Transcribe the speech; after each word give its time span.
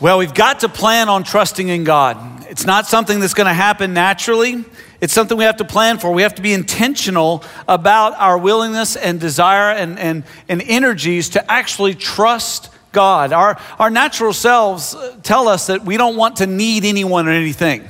Well, 0.00 0.18
we've 0.18 0.34
got 0.34 0.60
to 0.60 0.68
plan 0.68 1.08
on 1.08 1.24
trusting 1.24 1.66
in 1.66 1.82
God. 1.82 2.46
It's 2.48 2.64
not 2.64 2.86
something 2.86 3.18
that's 3.18 3.34
going 3.34 3.48
to 3.48 3.52
happen 3.52 3.94
naturally. 3.94 4.64
It's 5.00 5.12
something 5.12 5.36
we 5.36 5.42
have 5.42 5.56
to 5.56 5.64
plan 5.64 5.98
for. 5.98 6.12
We 6.12 6.22
have 6.22 6.36
to 6.36 6.42
be 6.42 6.52
intentional 6.52 7.42
about 7.66 8.14
our 8.14 8.38
willingness 8.38 8.94
and 8.94 9.18
desire 9.18 9.72
and, 9.74 9.98
and, 9.98 10.22
and 10.48 10.62
energies 10.62 11.30
to 11.30 11.50
actually 11.50 11.96
trust 11.96 12.70
God. 12.92 13.32
Our, 13.32 13.58
our 13.80 13.90
natural 13.90 14.32
selves 14.32 14.94
tell 15.24 15.48
us 15.48 15.66
that 15.66 15.84
we 15.84 15.96
don't 15.96 16.14
want 16.14 16.36
to 16.36 16.46
need 16.46 16.84
anyone 16.84 17.26
or 17.26 17.32
anything. 17.32 17.82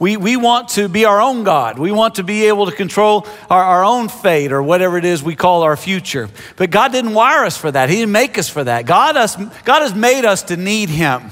We, 0.00 0.16
we 0.16 0.36
want 0.36 0.70
to 0.70 0.88
be 0.88 1.04
our 1.04 1.20
own 1.20 1.44
God. 1.44 1.78
We 1.78 1.92
want 1.92 2.16
to 2.16 2.24
be 2.24 2.46
able 2.46 2.66
to 2.66 2.72
control 2.72 3.28
our, 3.48 3.62
our 3.62 3.84
own 3.84 4.08
fate 4.08 4.50
or 4.50 4.60
whatever 4.60 4.98
it 4.98 5.04
is 5.04 5.22
we 5.22 5.36
call 5.36 5.62
our 5.62 5.76
future. 5.76 6.28
But 6.56 6.72
God 6.72 6.90
didn't 6.90 7.14
wire 7.14 7.44
us 7.44 7.56
for 7.56 7.70
that. 7.70 7.90
He 7.90 7.96
didn't 7.96 8.10
make 8.10 8.38
us 8.38 8.48
for 8.48 8.64
that. 8.64 8.86
God, 8.86 9.16
us, 9.16 9.36
God 9.36 9.82
has 9.82 9.94
made 9.94 10.24
us 10.24 10.42
to 10.44 10.56
need 10.56 10.88
Him. 10.88 11.30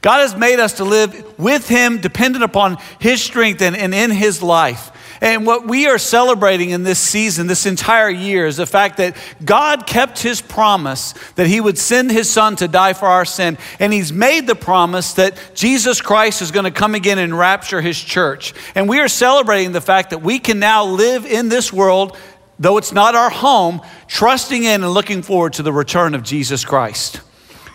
God 0.00 0.20
has 0.20 0.36
made 0.36 0.60
us 0.60 0.74
to 0.74 0.84
live 0.84 1.38
with 1.38 1.68
Him, 1.68 2.00
dependent 2.00 2.44
upon 2.44 2.78
His 3.00 3.22
strength 3.22 3.62
and, 3.62 3.76
and 3.76 3.94
in 3.94 4.10
His 4.10 4.42
life. 4.42 4.92
And 5.20 5.46
what 5.46 5.66
we 5.66 5.86
are 5.86 5.98
celebrating 5.98 6.70
in 6.70 6.84
this 6.84 7.00
season, 7.00 7.46
this 7.46 7.66
entire 7.66 8.08
year, 8.08 8.46
is 8.46 8.56
the 8.56 8.66
fact 8.66 8.98
that 8.98 9.16
God 9.44 9.86
kept 9.86 10.20
his 10.20 10.40
promise 10.40 11.14
that 11.34 11.46
he 11.46 11.60
would 11.60 11.78
send 11.78 12.10
his 12.10 12.30
son 12.30 12.56
to 12.56 12.68
die 12.68 12.92
for 12.92 13.06
our 13.06 13.24
sin. 13.24 13.58
And 13.80 13.92
he's 13.92 14.12
made 14.12 14.46
the 14.46 14.54
promise 14.54 15.14
that 15.14 15.36
Jesus 15.54 16.00
Christ 16.00 16.40
is 16.42 16.50
going 16.50 16.64
to 16.64 16.70
come 16.70 16.94
again 16.94 17.18
and 17.18 17.36
rapture 17.36 17.80
his 17.80 17.98
church. 17.98 18.54
And 18.74 18.88
we 18.88 19.00
are 19.00 19.08
celebrating 19.08 19.72
the 19.72 19.80
fact 19.80 20.10
that 20.10 20.22
we 20.22 20.38
can 20.38 20.60
now 20.60 20.84
live 20.84 21.26
in 21.26 21.48
this 21.48 21.72
world, 21.72 22.16
though 22.58 22.78
it's 22.78 22.92
not 22.92 23.14
our 23.14 23.30
home, 23.30 23.80
trusting 24.06 24.62
in 24.62 24.84
and 24.84 24.92
looking 24.92 25.22
forward 25.22 25.54
to 25.54 25.62
the 25.62 25.72
return 25.72 26.14
of 26.14 26.22
Jesus 26.22 26.64
Christ. 26.64 27.20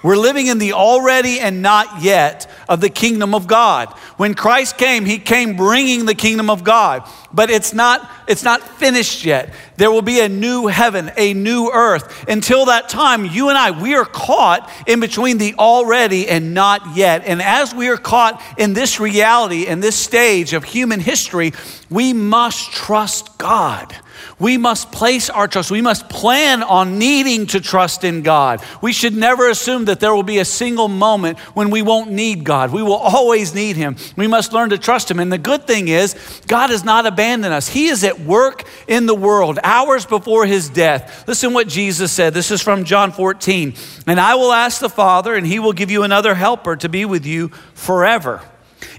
We're 0.04 0.18
living 0.18 0.48
in 0.48 0.58
the 0.58 0.74
already 0.74 1.40
and 1.40 1.62
not 1.62 2.04
yet 2.04 2.52
of 2.68 2.82
the 2.82 2.90
kingdom 2.90 3.34
of 3.34 3.48
God. 3.48 3.88
When 4.18 4.34
Christ 4.34 4.78
came, 4.78 5.06
he 5.06 5.18
came 5.18 5.56
bringing 5.56 6.06
the 6.06 6.14
kingdom 6.14 6.50
of 6.50 6.66
God, 6.66 7.10
but 7.32 7.50
it's 7.50 7.74
not 7.74 8.10
it's 8.28 8.44
not 8.44 8.62
finished 8.62 9.24
yet. 9.24 9.54
There 9.78 9.90
will 9.90 10.02
be 10.02 10.20
a 10.20 10.28
new 10.28 10.68
heaven, 10.68 11.12
a 11.16 11.34
new 11.34 11.72
earth. 11.74 12.26
Until 12.28 12.66
that 12.66 12.90
time, 12.90 13.26
you 13.26 13.48
and 13.48 13.58
I 13.58 13.72
we 13.72 13.96
are 13.96 14.06
caught 14.06 14.70
in 14.88 15.00
between 15.00 15.38
the 15.38 15.56
already 15.56 16.28
and 16.28 16.54
not 16.54 16.98
yet. 16.98 17.24
And 17.26 17.42
as 17.42 17.74
we 17.74 17.88
are 17.88 17.98
caught 17.98 18.42
in 18.58 18.74
this 18.74 19.00
reality 19.00 19.66
in 19.68 19.80
this 19.80 19.96
stage 19.96 20.52
of 20.52 20.66
human 20.66 21.00
history, 21.00 21.54
we 21.90 22.12
must 22.12 22.72
trust 22.74 23.38
God. 23.38 23.96
We 24.44 24.58
must 24.58 24.92
place 24.92 25.30
our 25.30 25.48
trust. 25.48 25.72
We 25.72 25.80
must 25.80 26.10
plan 26.10 26.64
on 26.64 27.00
needing 27.00 27.48
to 27.48 27.62
trust 27.62 28.04
in 28.04 28.24
God. 28.24 28.62
We 28.82 28.92
should 28.92 29.16
never 29.16 29.50
assume 29.50 29.86
that 29.86 30.02
there 30.02 30.14
will 30.14 30.22
be 30.22 30.40
a 30.40 30.46
single 30.46 30.90
moment 30.90 31.40
when 31.56 31.70
we 31.70 31.82
won't 31.82 32.12
need 32.12 32.44
God. 32.44 32.74
We 32.74 32.84
will 32.84 32.92
always 32.92 33.56
need 33.56 33.78
Him. 33.78 33.96
We 34.18 34.28
must 34.28 34.52
learn 34.52 34.72
to 34.72 34.78
trust 34.78 35.10
Him. 35.10 35.22
And 35.22 35.32
the 35.32 35.38
good 35.38 35.66
thing 35.66 35.88
is, 35.88 36.42
God 36.46 36.72
has 36.72 36.84
not 36.84 37.06
abandoned 37.06 37.54
us. 37.54 37.70
He 37.70 37.88
is 37.88 38.04
at 38.04 38.20
work 38.20 38.66
in 38.86 39.06
the 39.06 39.16
world 39.16 39.60
hours 39.64 40.06
before 40.06 40.46
His 40.46 40.68
death. 40.68 41.26
Listen 41.26 41.54
what 41.54 41.70
Jesus 41.70 42.12
said. 42.12 42.34
This 42.34 42.52
is 42.52 42.62
from 42.62 42.84
John 42.84 43.14
14. 43.14 43.74
And 44.08 44.20
I 44.20 44.36
will 44.36 44.52
ask 44.52 44.82
the 44.82 44.90
Father, 44.90 45.36
and 45.36 45.48
He 45.48 45.60
will 45.60 45.72
give 45.72 45.90
you 45.90 46.04
another 46.04 46.36
helper 46.36 46.76
to 46.76 46.90
be 46.90 47.06
with 47.06 47.26
you 47.26 47.48
forever 47.76 48.42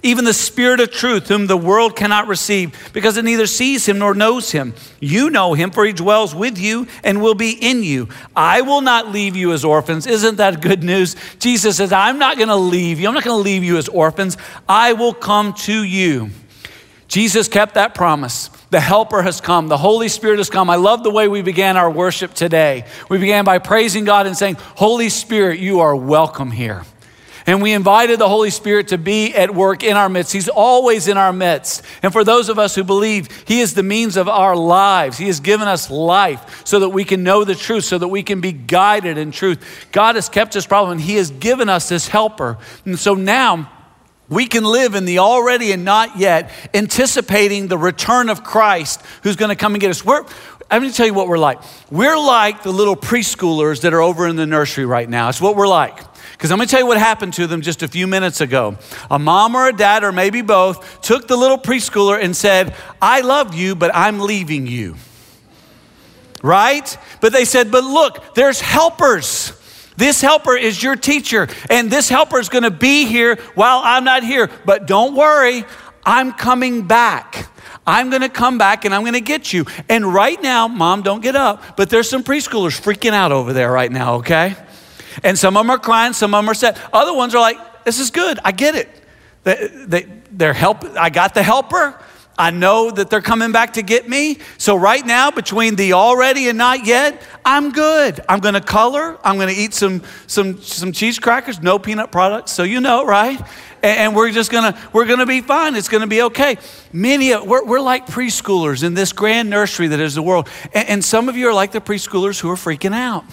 even 0.03 0.25
the 0.25 0.33
Spirit 0.33 0.81
of 0.81 0.91
truth, 0.91 1.29
whom 1.29 1.47
the 1.47 1.57
world 1.57 1.97
cannot 1.97 2.29
receive, 2.29 2.91
because 2.93 3.17
it 3.17 3.25
neither 3.25 3.47
sees 3.47 3.87
him 3.87 3.99
nor 3.99 4.15
knows 4.15 4.53
him. 4.53 4.75
You 5.01 5.31
know 5.31 5.55
him, 5.55 5.71
for 5.71 5.85
he 5.85 5.93
dwells 5.93 6.35
with 6.35 6.59
you 6.59 6.87
and 7.03 7.23
will 7.23 7.35
be 7.35 7.53
in 7.53 7.83
you. 7.83 8.09
I 8.35 8.61
will 8.61 8.81
not 8.81 9.11
leave 9.11 9.37
you 9.37 9.53
as 9.53 9.65
orphans. 9.65 10.07
Isn't 10.07 10.37
that 10.37 10.61
good 10.61 10.83
news? 10.83 11.17
Jesus 11.39 11.77
says, 11.77 11.93
I'm 11.93 12.19
not 12.19 12.37
going 12.37 12.49
to 12.49 12.57
leave 12.57 13.01
you. 13.01 13.09
I'm 13.09 13.15
not 13.15 13.25
going 13.25 13.39
to 13.39 13.43
leave 13.43 13.65
you 13.65 13.77
as 13.79 13.89
orphans. 13.89 14.37
I 14.69 14.93
will 14.93 15.15
come 15.15 15.53
to 15.55 15.83
you. 15.83 16.31
Jesus 17.07 17.49
kept 17.49 17.75
that 17.75 17.95
promise. 17.95 18.49
The 18.71 18.81
Helper 18.81 19.23
has 19.23 19.41
come. 19.41 19.69
The 19.69 19.77
Holy 19.77 20.09
Spirit 20.09 20.39
has 20.39 20.51
come. 20.51 20.69
I 20.69 20.77
love 20.77 21.05
the 21.05 21.11
way 21.11 21.29
we 21.29 21.43
began 21.43 21.77
our 21.77 21.91
worship 21.91 22.35
today. 22.35 22.87
We 23.09 23.19
began 23.19 23.45
by 23.45 23.59
praising 23.59 24.05
God 24.05 24.27
and 24.27 24.37
saying, 24.37 24.57
Holy 24.59 25.09
Spirit, 25.09 25.61
you 25.61 25.81
are 25.81 25.95
welcome 25.95 26.51
here. 26.51 26.83
And 27.47 27.61
we 27.61 27.73
invited 27.73 28.19
the 28.19 28.29
Holy 28.29 28.49
Spirit 28.49 28.89
to 28.89 28.99
be 28.99 29.35
at 29.35 29.55
work 29.55 29.83
in 29.83 29.97
our 29.97 30.09
midst. 30.09 30.33
He's 30.33 30.49
always 30.49 31.09
in 31.09 31.19
our 31.19 31.33
midst. 31.33 31.83
And 32.03 32.13
for 32.13 32.25
those 32.25 32.49
of 32.49 32.59
us 32.59 32.75
who 32.75 32.85
believe, 32.85 33.29
He 33.47 33.61
is 33.61 33.75
the 33.75 33.83
means 33.83 34.17
of 34.17 34.29
our 34.29 34.57
lives. 34.57 35.19
He 35.19 35.27
has 35.27 35.41
given 35.41 35.69
us 35.69 35.91
life 35.91 36.67
so 36.67 36.81
that 36.81 36.89
we 36.89 37.05
can 37.05 37.23
know 37.23 37.45
the 37.45 37.55
truth, 37.55 37.85
so 37.85 37.99
that 37.99 38.09
we 38.09 38.23
can 38.23 38.41
be 38.41 38.53
guided 38.53 39.19
in 39.19 39.31
truth. 39.31 39.89
God 39.93 40.15
has 40.15 40.31
kept 40.31 40.57
us 40.57 40.67
problem, 40.67 40.93
and 40.93 41.01
He 41.01 41.17
has 41.17 41.31
given 41.31 41.69
us 41.69 41.89
this 41.89 42.09
helper. 42.09 42.57
And 42.87 42.99
so 42.99 43.15
now, 43.15 43.71
we 44.31 44.47
can 44.47 44.65
live 44.65 44.95
in 44.95 45.05
the 45.05 45.19
already 45.19 45.73
and 45.73 45.85
not 45.85 46.19
yet, 46.19 46.51
anticipating 46.73 47.69
the 47.69 47.77
return 47.77 48.31
of 48.31 48.43
Christ 48.43 49.03
who's 49.23 49.37
going 49.37 49.51
to 49.51 49.57
come 49.57 49.75
and 49.75 49.83
get 49.83 49.91
us. 49.91 50.03
We're, 50.03 50.25
I'm 50.71 50.81
going 50.81 50.91
to 50.91 50.97
tell 50.97 51.07
you 51.07 51.13
what 51.13 51.29
we're 51.29 51.37
like. 51.37 51.59
We're 51.91 52.17
like 52.17 52.63
the 52.63 52.73
little 52.73 52.97
preschoolers 52.97 53.83
that 53.83 53.93
are 53.93 54.01
over 54.01 54.27
in 54.27 54.37
the 54.37 54.47
nursery 54.47 54.87
right 54.87 55.09
now. 55.09 55.29
It's 55.29 55.43
what 55.43 55.57
we're 55.57 55.69
like. 55.69 55.99
Because 56.45 56.53
I'm 56.53 56.59
going 56.59 56.69
to 56.69 56.71
tell 56.73 56.81
you 56.81 56.87
what 56.87 56.99
happened 56.99 57.33
to 57.33 57.47
them 57.47 57.63
just 57.63 57.83
a 57.83 57.89
few 57.89 58.07
minutes 58.07 58.43
ago. 58.43 58.77
A 59.11 59.19
mom 59.19 59.57
or 59.57 59.69
a 59.69 59.73
dad, 59.73 60.05
or 60.05 60.13
maybe 60.13 60.43
both, 60.43 61.01
took 61.01 61.27
the 61.27 61.37
little 61.37 61.57
preschooler 61.57 62.23
and 62.23 62.37
said, 62.37 62.75
I 63.01 63.23
love 63.23 63.55
you, 63.55 63.75
but 63.75 63.91
I'm 63.95 64.21
leaving 64.21 64.67
you. 64.67 64.97
Right? 66.43 66.99
But 67.23 67.33
they 67.33 67.47
said, 67.47 67.71
But 67.71 67.85
look, 67.85 68.35
there's 68.35 68.61
helpers. 68.61 69.55
This 69.97 70.21
helper 70.21 70.55
is 70.55 70.83
your 70.83 70.97
teacher, 70.97 71.49
and 71.71 71.91
this 71.91 72.11
helper 72.11 72.39
is 72.39 72.51
going 72.51 72.65
to 72.65 72.71
be 72.71 73.07
here 73.07 73.37
while 73.55 73.81
I'm 73.83 74.05
not 74.05 74.23
here. 74.23 74.51
But 74.67 74.87
don't 74.87 75.15
worry, 75.15 75.65
I'm 76.05 76.31
coming 76.35 76.87
back. 76.87 77.49
I'm 77.87 78.11
going 78.11 78.21
to 78.21 78.29
come 78.29 78.59
back 78.59 78.85
and 78.85 78.95
I'm 78.95 79.01
going 79.01 79.15
to 79.15 79.23
get 79.23 79.55
you. 79.55 79.65
And 79.89 80.13
right 80.13 80.43
now, 80.43 80.69
mom, 80.69 81.01
don't 81.01 81.23
get 81.23 81.37
up, 81.37 81.79
but 81.79 81.89
there's 81.89 82.11
some 82.11 82.23
preschoolers 82.23 82.79
freaking 82.79 83.15
out 83.15 83.33
over 83.33 83.55
there 83.55 83.73
right 83.73 83.91
now, 83.91 84.17
okay? 84.17 84.57
And 85.23 85.39
some 85.39 85.57
of 85.57 85.61
them 85.61 85.71
are 85.71 85.79
crying, 85.79 86.13
some 86.13 86.35
of 86.35 86.43
them 86.43 86.51
are 86.51 86.55
sad. 86.55 86.81
Other 86.93 87.15
ones 87.15 87.35
are 87.35 87.41
like, 87.41 87.85
this 87.85 87.99
is 87.99 88.11
good. 88.11 88.39
I 88.45 88.53
get 88.53 88.75
it. 88.75 88.89
They, 89.45 89.69
they, 89.87 90.07
they're 90.31 90.55
help. 90.55 90.85
I 90.97 91.11
got 91.11 91.35
the 91.35 91.43
helper. 91.43 92.01
I 92.37 92.51
know 92.51 92.91
that 92.91 93.11
they're 93.11 93.23
coming 93.23 93.53
back 93.53 93.75
to 93.75 93.83
get 93.83 94.09
me. 94.09 94.39
So 94.59 94.75
right 94.75 95.05
now, 95.05 95.31
between 95.31 95.77
the 95.77 95.93
already 95.93 96.49
and 96.49 96.59
not 96.59 96.85
yet, 96.85 97.23
I'm 97.45 97.71
good. 97.71 98.21
I'm 98.29 98.41
to 98.41 98.61
color. 98.61 99.19
I'm 99.23 99.39
to 99.39 99.55
eat 99.55 99.73
some 99.73 100.03
some 100.27 100.61
some 100.61 100.91
cheese 100.91 101.19
crackers, 101.19 101.63
no 101.63 101.79
peanut 101.79 102.11
products. 102.11 102.51
So 102.51 102.65
you 102.65 102.81
know, 102.81 103.07
right? 103.07 103.41
And, 103.83 103.99
and 103.99 104.17
we're 104.17 104.33
just 104.33 104.51
gonna 104.51 104.77
we're 104.93 105.05
gonna 105.05 105.27
be 105.27 105.43
fine. 105.43 105.77
It's 105.77 105.89
gonna 105.89 106.09
be 106.09 106.23
okay. 106.23 106.57
Many 106.93 107.33
of 107.35 107.47
we're, 107.47 107.65
we're 107.65 107.81
like 107.81 108.07
preschoolers 108.07 108.83
in 108.83 108.95
this 108.95 109.13
grand 109.13 109.49
nursery 109.49 109.87
that 109.89 110.01
is 110.01 110.17
the 110.17 110.23
world. 110.23 110.49
And, 110.73 110.89
and 110.89 111.05
some 111.05 111.29
of 111.29 111.37
you 111.37 111.49
are 111.49 111.55
like 111.55 111.71
the 111.71 111.81
preschoolers 111.81 112.41
who 112.41 112.51
are 112.51 112.57
freaking 112.57 112.95
out. 112.95 113.25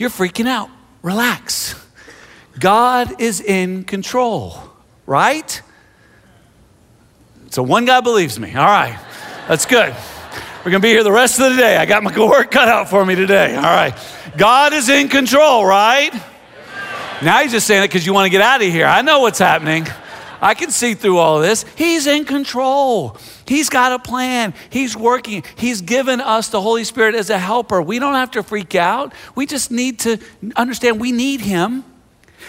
You're 0.00 0.08
freaking 0.08 0.48
out. 0.48 0.70
Relax. 1.02 1.74
God 2.58 3.20
is 3.20 3.42
in 3.42 3.84
control, 3.84 4.58
right? 5.04 5.60
So 7.50 7.62
one 7.62 7.84
guy 7.84 8.00
believes 8.00 8.40
me. 8.40 8.54
All 8.54 8.64
right, 8.64 8.98
that's 9.46 9.66
good. 9.66 9.94
We're 10.64 10.70
going 10.70 10.80
to 10.80 10.86
be 10.86 10.88
here 10.88 11.04
the 11.04 11.12
rest 11.12 11.38
of 11.38 11.50
the 11.50 11.56
day. 11.58 11.76
I 11.76 11.84
got 11.84 12.02
my 12.02 12.18
work 12.18 12.50
cut 12.50 12.66
out 12.66 12.88
for 12.88 13.04
me 13.04 13.14
today. 13.14 13.54
All 13.54 13.62
right. 13.62 13.94
God 14.38 14.72
is 14.72 14.88
in 14.88 15.08
control, 15.08 15.66
right? 15.66 16.14
Now 17.22 17.40
you're 17.40 17.50
just 17.50 17.66
saying 17.66 17.84
it 17.84 17.88
because 17.88 18.06
you 18.06 18.14
want 18.14 18.24
to 18.24 18.30
get 18.30 18.40
out 18.40 18.62
of 18.62 18.68
here. 18.68 18.86
I 18.86 19.02
know 19.02 19.20
what's 19.20 19.38
happening. 19.38 19.86
I 20.40 20.54
can 20.54 20.70
see 20.70 20.94
through 20.94 21.18
all 21.18 21.40
this. 21.40 21.64
He's 21.76 22.06
in 22.06 22.24
control. 22.24 23.16
He's 23.46 23.68
got 23.68 23.92
a 23.92 23.98
plan. 23.98 24.54
He's 24.70 24.96
working. 24.96 25.44
He's 25.56 25.80
given 25.80 26.20
us 26.20 26.48
the 26.48 26.60
Holy 26.60 26.84
Spirit 26.84 27.14
as 27.14 27.30
a 27.30 27.38
helper. 27.38 27.82
We 27.82 27.98
don't 27.98 28.14
have 28.14 28.30
to 28.32 28.42
freak 28.42 28.74
out. 28.74 29.12
We 29.34 29.46
just 29.46 29.70
need 29.70 30.00
to 30.00 30.18
understand 30.56 31.00
we 31.00 31.12
need 31.12 31.40
Him 31.40 31.84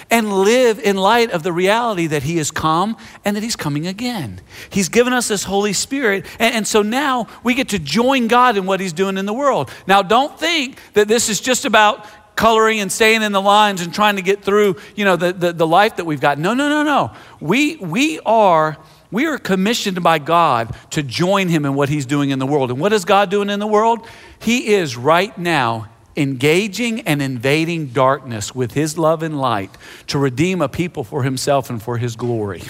and 0.10 0.32
live 0.32 0.80
in 0.80 0.98
light 0.98 1.32
of 1.32 1.44
the 1.44 1.54
reality 1.54 2.08
that 2.08 2.24
He 2.24 2.38
has 2.38 2.52
come 2.52 2.98
and 3.24 3.36
that 3.36 3.44
He's 3.44 3.56
coming 3.56 3.88
again. 3.88 4.42
He's 4.70 4.90
given 4.90 5.14
us 5.14 5.28
this 5.28 5.44
Holy 5.44 5.74
Spirit. 5.74 6.26
And, 6.40 6.56
and, 6.56 6.68
so 6.68 6.82
now 6.82 7.28
we 7.44 7.54
get 7.54 7.70
to 7.70 7.80
join 7.80 8.28
God 8.28 8.58
in 8.58 8.66
what 8.66 8.80
He's 8.80 8.94
doing 8.94 9.18
in 9.18 9.26
the 9.26 9.34
world. 9.34 9.70
Now, 9.88 10.02
don't 10.02 10.38
think 10.40 10.80
that 10.94 11.08
this 11.08 11.30
is 11.30 11.40
just 11.40 11.66
about 11.66 12.06
coloring 12.36 12.80
and 12.80 12.92
staying 12.92 13.22
in 13.22 13.32
the 13.32 13.42
lines 13.42 13.82
and 13.82 13.94
trying 13.94 14.16
to 14.16 14.22
get 14.22 14.44
through, 14.44 14.78
you 14.96 15.06
know, 15.06 15.16
the, 15.16 15.34
the, 15.34 15.54
the 15.54 15.68
life 15.68 15.98
that 15.98 16.06
we've 16.06 16.22
got. 16.22 16.38
No, 16.40 16.54
no, 16.54 16.70
no, 16.70 16.84
no. 16.84 17.12
We, 17.40 17.78
we 17.78 18.20
are 18.26 18.78
we 19.12 19.26
are 19.26 19.38
commissioned 19.38 20.02
by 20.02 20.20
God 20.20 20.74
to 20.92 21.04
join 21.04 21.50
him 21.50 21.66
in 21.66 21.76
what 21.76 21.90
he's 21.90 22.06
doing 22.06 22.30
in 22.30 22.40
the 22.40 22.48
world. 22.48 22.72
And 22.72 22.80
what 22.80 22.94
is 22.94 23.04
God 23.04 23.30
doing 23.30 23.50
in 23.50 23.60
the 23.60 23.68
world? 23.68 24.08
He 24.40 24.74
is 24.74 24.96
right 24.96 25.38
now 25.38 25.90
engaging 26.16 27.02
and 27.02 27.22
invading 27.22 27.88
darkness 27.88 28.56
with 28.56 28.74
his 28.74 28.98
love 28.98 29.22
and 29.22 29.40
light 29.40 29.72
to 30.08 30.18
redeem 30.18 30.62
a 30.62 30.70
people 30.70 31.04
for 31.04 31.24
himself 31.24 31.70
and 31.70 31.82
for 31.82 31.98
his 31.98 32.16
glory. 32.16 32.64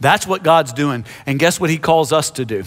That's 0.00 0.26
what 0.26 0.42
God's 0.42 0.72
doing. 0.72 1.04
And 1.24 1.38
guess 1.38 1.60
what 1.60 1.70
he 1.70 1.78
calls 1.78 2.12
us 2.12 2.30
to 2.32 2.44
do? 2.44 2.64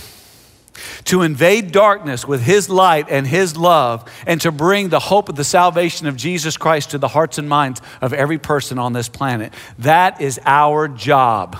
To 1.05 1.21
invade 1.21 1.71
darkness 1.71 2.27
with 2.27 2.41
his 2.41 2.69
light 2.69 3.07
and 3.09 3.25
his 3.25 3.57
love, 3.57 4.09
and 4.25 4.39
to 4.41 4.51
bring 4.51 4.89
the 4.89 4.99
hope 4.99 5.29
of 5.29 5.35
the 5.35 5.43
salvation 5.43 6.07
of 6.07 6.15
Jesus 6.15 6.57
Christ 6.57 6.91
to 6.91 6.97
the 6.97 7.07
hearts 7.07 7.37
and 7.37 7.49
minds 7.49 7.81
of 8.01 8.13
every 8.13 8.37
person 8.37 8.79
on 8.79 8.93
this 8.93 9.09
planet. 9.09 9.53
That 9.79 10.21
is 10.21 10.39
our 10.45 10.87
job. 10.87 11.57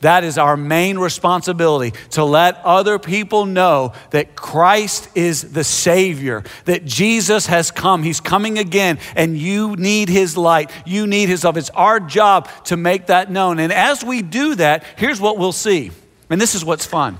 That 0.00 0.22
is 0.22 0.38
our 0.38 0.56
main 0.56 0.98
responsibility 0.98 1.98
to 2.10 2.24
let 2.24 2.58
other 2.64 2.98
people 2.98 3.46
know 3.46 3.94
that 4.10 4.36
Christ 4.36 5.08
is 5.16 5.52
the 5.52 5.64
Savior, 5.64 6.44
that 6.66 6.84
Jesus 6.84 7.46
has 7.46 7.72
come. 7.72 8.04
He's 8.04 8.20
coming 8.20 8.58
again, 8.58 8.98
and 9.16 9.36
you 9.36 9.74
need 9.74 10.08
His 10.08 10.36
light. 10.36 10.70
You 10.86 11.06
need 11.06 11.28
His 11.28 11.42
love. 11.42 11.56
It's 11.56 11.70
our 11.70 11.98
job 11.98 12.48
to 12.66 12.76
make 12.76 13.06
that 13.06 13.30
known. 13.30 13.58
And 13.58 13.72
as 13.72 14.04
we 14.04 14.22
do 14.22 14.54
that, 14.56 14.84
here's 14.96 15.20
what 15.20 15.36
we'll 15.36 15.52
see. 15.52 15.90
And 16.30 16.40
this 16.40 16.54
is 16.54 16.64
what's 16.64 16.86
fun 16.86 17.18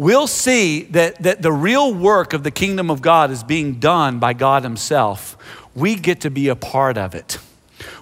we'll 0.00 0.26
see 0.26 0.84
that, 0.84 1.22
that 1.22 1.42
the 1.42 1.52
real 1.52 1.92
work 1.92 2.32
of 2.32 2.42
the 2.42 2.50
kingdom 2.50 2.90
of 2.90 3.02
God 3.02 3.30
is 3.30 3.44
being 3.44 3.74
done 3.74 4.18
by 4.18 4.32
God 4.32 4.62
Himself. 4.62 5.36
We 5.74 5.94
get 5.94 6.22
to 6.22 6.30
be 6.30 6.48
a 6.48 6.56
part 6.56 6.96
of 6.96 7.14
it. 7.14 7.38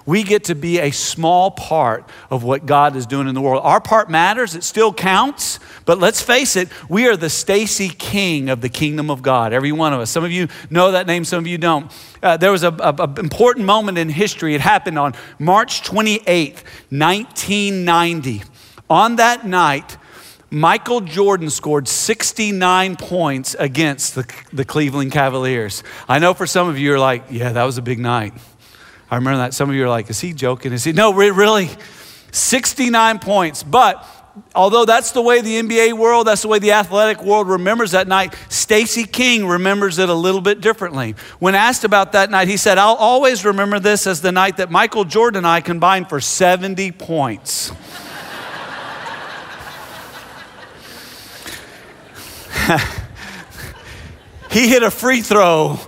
We 0.05 0.23
get 0.23 0.45
to 0.45 0.55
be 0.55 0.79
a 0.79 0.91
small 0.91 1.51
part 1.51 2.09
of 2.31 2.41
what 2.41 2.65
God 2.65 2.95
is 2.95 3.05
doing 3.05 3.27
in 3.27 3.35
the 3.35 3.41
world. 3.41 3.63
Our 3.65 3.81
part 3.81 4.09
matters, 4.09 4.55
it 4.55 4.63
still 4.63 4.93
counts, 4.93 5.59
but 5.83 5.99
let's 5.99 6.21
face 6.21 6.55
it, 6.55 6.69
we 6.87 7.05
are 7.07 7.17
the 7.17 7.29
Stacy 7.29 7.89
King 7.89 8.49
of 8.49 8.61
the 8.61 8.69
kingdom 8.69 9.11
of 9.11 9.21
God, 9.21 9.51
every 9.51 9.73
one 9.73 9.91
of 9.91 9.99
us. 9.99 10.09
Some 10.09 10.23
of 10.23 10.31
you 10.31 10.47
know 10.69 10.93
that 10.93 11.05
name, 11.05 11.25
some 11.25 11.39
of 11.39 11.47
you 11.47 11.57
don't. 11.57 11.91
Uh, 12.23 12.37
there 12.37 12.51
was 12.53 12.63
an 12.63 12.79
important 13.17 13.65
moment 13.65 13.97
in 13.97 14.07
history. 14.07 14.55
It 14.55 14.61
happened 14.61 14.97
on 14.97 15.15
March 15.37 15.81
28th, 15.81 16.63
1990. 16.91 18.43
On 18.89 19.17
that 19.17 19.45
night, 19.45 19.97
Michael 20.51 21.01
Jordan 21.01 21.49
scored 21.49 21.87
69 21.87 22.95
points 22.95 23.55
against 23.59 24.15
the, 24.15 24.25
the 24.51 24.65
Cleveland 24.65 25.11
Cavaliers. 25.11 25.83
I 26.07 26.17
know 26.19 26.33
for 26.33 26.47
some 26.47 26.67
of 26.67 26.79
you 26.79 26.93
are 26.93 26.99
like, 26.99 27.25
yeah, 27.29 27.51
that 27.51 27.63
was 27.63 27.77
a 27.77 27.83
big 27.83 27.99
night. 27.99 28.33
I 29.11 29.15
remember 29.15 29.37
that. 29.39 29.53
Some 29.53 29.69
of 29.69 29.75
you 29.75 29.85
are 29.85 29.89
like, 29.89 30.09
is 30.09 30.19
he 30.19 30.33
joking? 30.33 30.73
Is 30.73 30.83
he? 30.83 30.91
No, 30.91 31.13
really. 31.13 31.69
69 32.31 33.19
points. 33.19 33.61
But 33.61 34.05
although 34.55 34.85
that's 34.85 35.11
the 35.11 35.21
way 35.21 35.41
the 35.41 35.61
NBA 35.61 35.93
world, 35.93 36.27
that's 36.27 36.41
the 36.41 36.47
way 36.47 36.59
the 36.59 36.71
athletic 36.71 37.23
world 37.23 37.47
remembers 37.47 37.91
that 37.91 38.07
night, 38.07 38.35
Stacy 38.49 39.03
King 39.03 39.47
remembers 39.47 39.99
it 39.99 40.09
a 40.09 40.13
little 40.13 40.41
bit 40.41 40.61
differently. 40.61 41.15
When 41.39 41.55
asked 41.55 41.83
about 41.83 42.13
that 42.13 42.31
night, 42.31 42.47
he 42.47 42.57
said, 42.57 42.77
I'll 42.77 42.95
always 42.95 43.45
remember 43.45 43.79
this 43.79 44.07
as 44.07 44.21
the 44.21 44.31
night 44.31 44.57
that 44.57 44.71
Michael 44.71 45.05
Jordan 45.05 45.39
and 45.39 45.47
I 45.47 45.61
combined 45.61 46.09
for 46.09 46.19
70 46.19 46.91
points. 46.93 47.71
he 54.51 54.67
hit 54.67 54.83
a 54.83 54.91
free 54.91 55.21
throw 55.21 55.79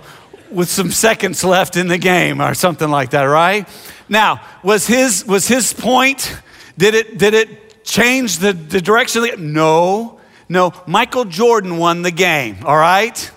with 0.50 0.68
some 0.68 0.90
seconds 0.90 1.44
left 1.44 1.76
in 1.76 1.88
the 1.88 1.98
game 1.98 2.40
or 2.40 2.54
something 2.54 2.90
like 2.90 3.10
that, 3.10 3.24
right? 3.24 3.68
Now, 4.08 4.40
was 4.62 4.86
his, 4.86 5.24
was 5.24 5.48
his 5.48 5.72
point, 5.72 6.36
did 6.76 6.94
it, 6.94 7.18
did 7.18 7.34
it 7.34 7.84
change 7.84 8.38
the, 8.38 8.52
the 8.52 8.80
direction? 8.80 9.52
No, 9.52 10.20
no. 10.48 10.72
Michael 10.86 11.24
Jordan 11.24 11.78
won 11.78 12.02
the 12.02 12.10
game, 12.10 12.58
all 12.64 12.76
right? 12.76 13.30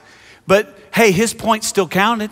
But 0.48 0.78
hey, 0.94 1.12
his 1.12 1.34
point 1.34 1.64
still 1.64 1.88
counted. 1.88 2.32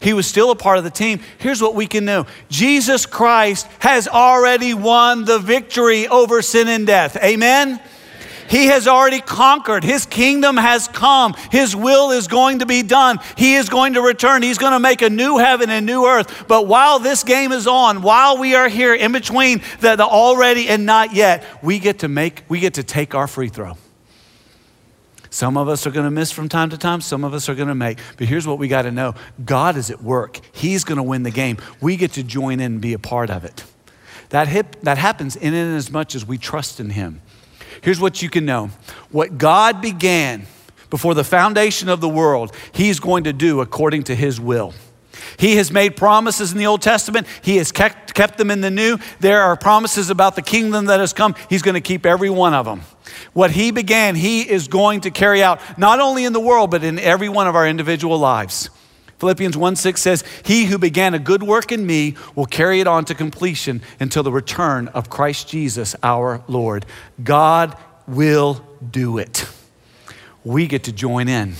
He 0.00 0.12
was 0.12 0.26
still 0.26 0.50
a 0.50 0.56
part 0.56 0.76
of 0.78 0.84
the 0.84 0.90
team. 0.90 1.20
Here's 1.38 1.62
what 1.62 1.74
we 1.74 1.86
can 1.86 2.04
know 2.04 2.26
Jesus 2.50 3.06
Christ 3.06 3.66
has 3.78 4.06
already 4.08 4.74
won 4.74 5.24
the 5.24 5.38
victory 5.38 6.06
over 6.06 6.42
sin 6.42 6.68
and 6.68 6.86
death. 6.86 7.16
Amen? 7.22 7.80
He 8.48 8.66
has 8.66 8.86
already 8.88 9.20
conquered. 9.20 9.84
His 9.84 10.06
kingdom 10.06 10.56
has 10.56 10.88
come. 10.88 11.34
His 11.50 11.74
will 11.74 12.10
is 12.10 12.28
going 12.28 12.60
to 12.60 12.66
be 12.66 12.82
done. 12.82 13.18
He 13.36 13.54
is 13.54 13.68
going 13.68 13.94
to 13.94 14.02
return. 14.02 14.42
He's 14.42 14.58
going 14.58 14.72
to 14.72 14.80
make 14.80 15.02
a 15.02 15.10
new 15.10 15.38
heaven 15.38 15.70
and 15.70 15.86
new 15.86 16.06
earth. 16.06 16.44
But 16.48 16.66
while 16.66 16.98
this 16.98 17.24
game 17.24 17.52
is 17.52 17.66
on, 17.66 18.02
while 18.02 18.38
we 18.38 18.54
are 18.54 18.68
here 18.68 18.94
in 18.94 19.12
between 19.12 19.62
the, 19.80 19.96
the 19.96 20.06
already 20.06 20.68
and 20.68 20.86
not 20.86 21.14
yet, 21.14 21.44
we 21.62 21.78
get 21.78 22.00
to 22.00 22.08
make, 22.08 22.44
we 22.48 22.60
get 22.60 22.74
to 22.74 22.82
take 22.82 23.14
our 23.14 23.26
free 23.26 23.48
throw. 23.48 23.76
Some 25.30 25.58
of 25.58 25.68
us 25.68 25.86
are 25.86 25.90
going 25.90 26.06
to 26.06 26.10
miss 26.10 26.32
from 26.32 26.48
time 26.48 26.70
to 26.70 26.78
time, 26.78 27.02
some 27.02 27.22
of 27.22 27.34
us 27.34 27.50
are 27.50 27.54
going 27.54 27.68
to 27.68 27.74
make. 27.74 27.98
But 28.16 28.26
here's 28.26 28.46
what 28.46 28.58
we 28.58 28.68
got 28.68 28.82
to 28.82 28.90
know 28.90 29.14
God 29.44 29.76
is 29.76 29.90
at 29.90 30.02
work, 30.02 30.40
He's 30.52 30.82
going 30.82 30.96
to 30.96 31.02
win 31.02 31.24
the 31.24 31.30
game. 31.30 31.58
We 31.80 31.96
get 31.96 32.12
to 32.12 32.22
join 32.22 32.54
in 32.54 32.72
and 32.72 32.80
be 32.80 32.94
a 32.94 32.98
part 32.98 33.28
of 33.28 33.44
it. 33.44 33.62
That, 34.30 34.48
hip, 34.48 34.76
that 34.82 34.98
happens 34.98 35.36
in 35.36 35.54
and 35.54 35.76
as 35.76 35.90
much 35.90 36.14
as 36.14 36.24
we 36.24 36.38
trust 36.38 36.80
in 36.80 36.88
Him. 36.88 37.20
Here's 37.86 38.00
what 38.00 38.20
you 38.20 38.28
can 38.28 38.44
know 38.44 38.70
what 39.12 39.38
God 39.38 39.80
began 39.80 40.46
before 40.90 41.14
the 41.14 41.22
foundation 41.22 41.88
of 41.88 42.00
the 42.00 42.08
world, 42.08 42.52
He's 42.72 42.98
going 42.98 43.22
to 43.24 43.32
do 43.32 43.60
according 43.60 44.02
to 44.04 44.14
His 44.16 44.40
will. 44.40 44.74
He 45.38 45.54
has 45.54 45.70
made 45.70 45.94
promises 45.94 46.50
in 46.50 46.58
the 46.58 46.66
Old 46.66 46.82
Testament. 46.82 47.28
He 47.42 47.58
has 47.58 47.70
kept, 47.70 48.12
kept 48.12 48.38
them 48.38 48.50
in 48.50 48.60
the 48.60 48.72
New. 48.72 48.98
There 49.20 49.40
are 49.40 49.54
promises 49.54 50.10
about 50.10 50.34
the 50.34 50.42
kingdom 50.42 50.86
that 50.86 50.98
has 50.98 51.12
come. 51.12 51.36
He's 51.48 51.62
going 51.62 51.76
to 51.76 51.80
keep 51.80 52.04
every 52.04 52.28
one 52.28 52.54
of 52.54 52.66
them. 52.66 52.82
What 53.34 53.52
He 53.52 53.70
began, 53.70 54.16
He 54.16 54.42
is 54.42 54.66
going 54.66 55.02
to 55.02 55.12
carry 55.12 55.40
out, 55.40 55.60
not 55.78 56.00
only 56.00 56.24
in 56.24 56.32
the 56.32 56.40
world, 56.40 56.72
but 56.72 56.82
in 56.82 56.98
every 56.98 57.28
one 57.28 57.46
of 57.46 57.54
our 57.54 57.68
individual 57.68 58.18
lives. 58.18 58.68
Philippians 59.18 59.56
1 59.56 59.76
6 59.76 60.00
says, 60.00 60.24
He 60.44 60.66
who 60.66 60.78
began 60.78 61.14
a 61.14 61.18
good 61.18 61.42
work 61.42 61.72
in 61.72 61.86
me 61.86 62.16
will 62.34 62.46
carry 62.46 62.80
it 62.80 62.86
on 62.86 63.04
to 63.06 63.14
completion 63.14 63.82
until 63.98 64.22
the 64.22 64.32
return 64.32 64.88
of 64.88 65.08
Christ 65.08 65.48
Jesus 65.48 65.96
our 66.02 66.42
Lord. 66.48 66.84
God 67.22 67.76
will 68.06 68.64
do 68.88 69.18
it. 69.18 69.48
We 70.44 70.66
get 70.66 70.84
to 70.84 70.92
join 70.92 71.28
in, 71.28 71.54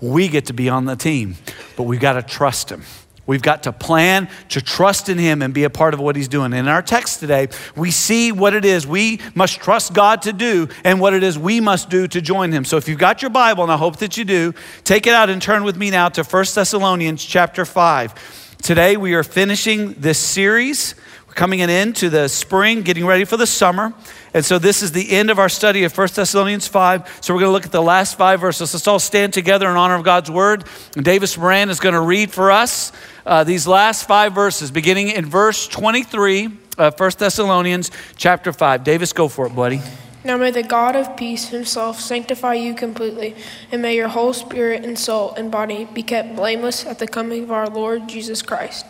we 0.00 0.28
get 0.28 0.46
to 0.46 0.52
be 0.52 0.68
on 0.68 0.84
the 0.84 0.96
team, 0.96 1.36
but 1.76 1.84
we've 1.84 2.00
got 2.00 2.14
to 2.14 2.22
trust 2.22 2.70
Him. 2.70 2.82
We've 3.30 3.40
got 3.40 3.62
to 3.62 3.72
plan 3.72 4.28
to 4.48 4.60
trust 4.60 5.08
in 5.08 5.16
Him 5.16 5.40
and 5.40 5.54
be 5.54 5.62
a 5.62 5.70
part 5.70 5.94
of 5.94 6.00
what 6.00 6.16
He's 6.16 6.26
doing. 6.26 6.52
In 6.52 6.66
our 6.66 6.82
text 6.82 7.20
today, 7.20 7.46
we 7.76 7.92
see 7.92 8.32
what 8.32 8.54
it 8.54 8.64
is 8.64 8.88
we 8.88 9.20
must 9.36 9.60
trust 9.60 9.92
God 9.92 10.22
to 10.22 10.32
do 10.32 10.66
and 10.82 11.00
what 11.00 11.14
it 11.14 11.22
is 11.22 11.38
we 11.38 11.60
must 11.60 11.88
do 11.90 12.08
to 12.08 12.20
join 12.20 12.50
Him. 12.50 12.64
So 12.64 12.76
if 12.76 12.88
you've 12.88 12.98
got 12.98 13.22
your 13.22 13.30
Bible, 13.30 13.62
and 13.62 13.70
I 13.70 13.76
hope 13.76 13.98
that 13.98 14.16
you 14.16 14.24
do, 14.24 14.52
take 14.82 15.06
it 15.06 15.14
out 15.14 15.30
and 15.30 15.40
turn 15.40 15.62
with 15.62 15.76
me 15.76 15.90
now 15.90 16.08
to 16.08 16.24
1 16.24 16.44
Thessalonians 16.52 17.24
chapter 17.24 17.64
5. 17.64 18.56
Today 18.62 18.96
we 18.96 19.14
are 19.14 19.22
finishing 19.22 19.92
this 19.92 20.18
series. 20.18 20.96
We're 21.28 21.34
coming 21.34 21.60
in 21.60 21.70
into 21.70 22.10
the 22.10 22.26
spring, 22.26 22.82
getting 22.82 23.06
ready 23.06 23.24
for 23.24 23.36
the 23.36 23.46
summer. 23.46 23.94
And 24.34 24.44
so 24.44 24.58
this 24.58 24.82
is 24.82 24.90
the 24.90 25.12
end 25.12 25.30
of 25.30 25.38
our 25.38 25.48
study 25.48 25.84
of 25.84 25.96
1 25.96 26.08
Thessalonians 26.14 26.66
5. 26.66 27.18
So 27.20 27.32
we're 27.32 27.38
going 27.40 27.50
to 27.50 27.52
look 27.52 27.66
at 27.66 27.70
the 27.70 27.80
last 27.80 28.18
five 28.18 28.40
verses. 28.40 28.74
Let's 28.74 28.88
all 28.88 28.98
stand 28.98 29.32
together 29.32 29.70
in 29.70 29.76
honor 29.76 29.94
of 29.94 30.02
God's 30.02 30.28
word. 30.28 30.64
And 30.96 31.04
Davis 31.04 31.38
Moran 31.38 31.70
is 31.70 31.78
going 31.78 31.94
to 31.94 32.00
read 32.00 32.32
for 32.32 32.50
us 32.50 32.90
uh, 33.30 33.44
these 33.44 33.66
last 33.66 34.08
five 34.08 34.34
verses, 34.34 34.72
beginning 34.72 35.08
in 35.08 35.24
verse 35.24 35.68
23 35.68 36.48
of 36.76 36.98
1 36.98 37.10
Thessalonians 37.16 37.92
chapter 38.16 38.52
5. 38.52 38.82
Davis, 38.82 39.12
go 39.12 39.28
for 39.28 39.46
it, 39.46 39.54
buddy. 39.54 39.80
Now 40.24 40.36
may 40.36 40.50
the 40.50 40.64
God 40.64 40.96
of 40.96 41.16
peace 41.16 41.48
himself 41.48 42.00
sanctify 42.00 42.54
you 42.54 42.74
completely, 42.74 43.36
and 43.70 43.80
may 43.80 43.94
your 43.94 44.08
whole 44.08 44.32
spirit 44.32 44.84
and 44.84 44.98
soul 44.98 45.32
and 45.34 45.50
body 45.50 45.86
be 45.94 46.02
kept 46.02 46.34
blameless 46.34 46.84
at 46.84 46.98
the 46.98 47.06
coming 47.06 47.44
of 47.44 47.52
our 47.52 47.70
Lord 47.70 48.08
Jesus 48.08 48.42
Christ. 48.42 48.84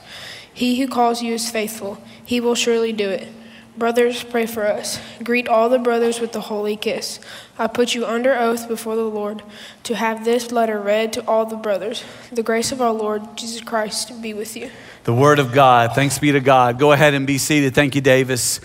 He 0.53 0.81
who 0.81 0.89
calls 0.89 1.23
you 1.23 1.35
is 1.35 1.51
faithful, 1.51 2.03
he 2.25 2.41
will 2.41 2.55
surely 2.55 2.93
do 2.95 3.11
it. 3.11 3.29
Brothers, 3.77 4.25
pray 4.25 4.47
for 4.47 4.67
us. 4.67 5.01
Greet 5.23 5.49
all 5.49 5.69
the 5.69 5.79
brothers 5.79 6.21
with 6.21 6.33
the 6.33 6.41
holy 6.43 6.77
kiss. 6.77 7.21
I 7.59 7.67
put 7.67 7.95
you 7.95 8.05
under 8.05 8.35
oath 8.35 8.69
before 8.69 8.97
the 8.97 9.05
Lord 9.05 9.43
to 9.85 9.95
have 9.95 10.25
this 10.25 10.51
letter 10.51 10.79
read 10.81 11.13
to 11.15 11.27
all 11.27 11.47
the 11.47 11.57
brothers. 11.57 12.05
The 12.33 12.43
grace 12.43 12.73
of 12.73 12.83
our 12.83 12.93
Lord 12.93 13.37
Jesus 13.37 13.61
Christ 13.63 14.21
be 14.21 14.35
with 14.35 14.57
you. 14.57 14.71
The 15.05 15.15
word 15.15 15.39
of 15.39 15.53
God. 15.53 15.95
Thanks 15.95 16.19
be 16.19 16.33
to 16.33 16.41
God. 16.41 16.79
Go 16.79 16.93
ahead 16.93 17.15
and 17.15 17.27
be 17.27 17.39
seated. 17.39 17.75
Thank 17.75 17.95
you, 17.95 18.01
Davis. 18.01 18.61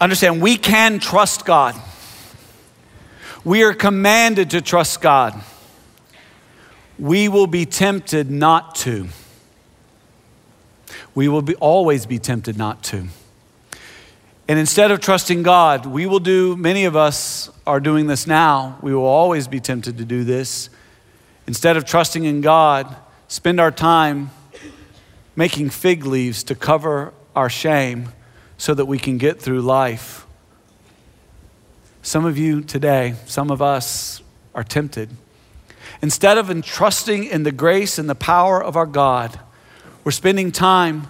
Understand, 0.00 0.42
we 0.42 0.56
can 0.56 0.98
trust 0.98 1.44
God. 1.44 1.74
We 3.44 3.62
are 3.64 3.74
commanded 3.74 4.50
to 4.50 4.60
trust 4.60 5.00
God. 5.00 5.40
We 6.98 7.28
will 7.28 7.48
be 7.48 7.66
tempted 7.66 8.30
not 8.30 8.76
to. 8.76 9.08
We 11.14 11.28
will 11.28 11.42
be, 11.42 11.54
always 11.56 12.06
be 12.06 12.18
tempted 12.18 12.56
not 12.56 12.82
to. 12.84 13.08
And 14.52 14.58
instead 14.58 14.90
of 14.90 15.00
trusting 15.00 15.44
God, 15.44 15.86
we 15.86 16.04
will 16.04 16.20
do, 16.20 16.58
many 16.58 16.84
of 16.84 16.94
us 16.94 17.48
are 17.66 17.80
doing 17.80 18.06
this 18.06 18.26
now. 18.26 18.76
We 18.82 18.94
will 18.94 19.06
always 19.06 19.48
be 19.48 19.60
tempted 19.60 19.96
to 19.96 20.04
do 20.04 20.24
this. 20.24 20.68
Instead 21.46 21.78
of 21.78 21.86
trusting 21.86 22.24
in 22.24 22.42
God, 22.42 22.94
spend 23.28 23.58
our 23.58 23.70
time 23.70 24.30
making 25.34 25.70
fig 25.70 26.04
leaves 26.04 26.44
to 26.44 26.54
cover 26.54 27.14
our 27.34 27.48
shame 27.48 28.10
so 28.58 28.74
that 28.74 28.84
we 28.84 28.98
can 28.98 29.16
get 29.16 29.40
through 29.40 29.62
life. 29.62 30.26
Some 32.02 32.26
of 32.26 32.36
you 32.36 32.60
today, 32.60 33.14
some 33.24 33.50
of 33.50 33.62
us 33.62 34.20
are 34.54 34.64
tempted. 34.64 35.08
Instead 36.02 36.36
of 36.36 36.50
entrusting 36.50 37.24
in 37.24 37.44
the 37.44 37.52
grace 37.52 37.98
and 37.98 38.06
the 38.06 38.14
power 38.14 38.62
of 38.62 38.76
our 38.76 38.84
God, 38.84 39.40
we're 40.04 40.12
spending 40.12 40.52
time 40.52 41.06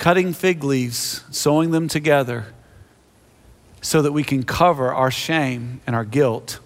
cutting 0.00 0.32
fig 0.32 0.64
leaves, 0.64 1.22
sewing 1.30 1.70
them 1.72 1.86
together 1.86 2.46
so 3.82 4.00
that 4.00 4.12
we 4.12 4.24
can 4.24 4.42
cover 4.42 4.92
our 4.92 5.10
shame 5.10 5.80
and 5.86 5.94
our 5.94 6.06
guilt. 6.06 6.58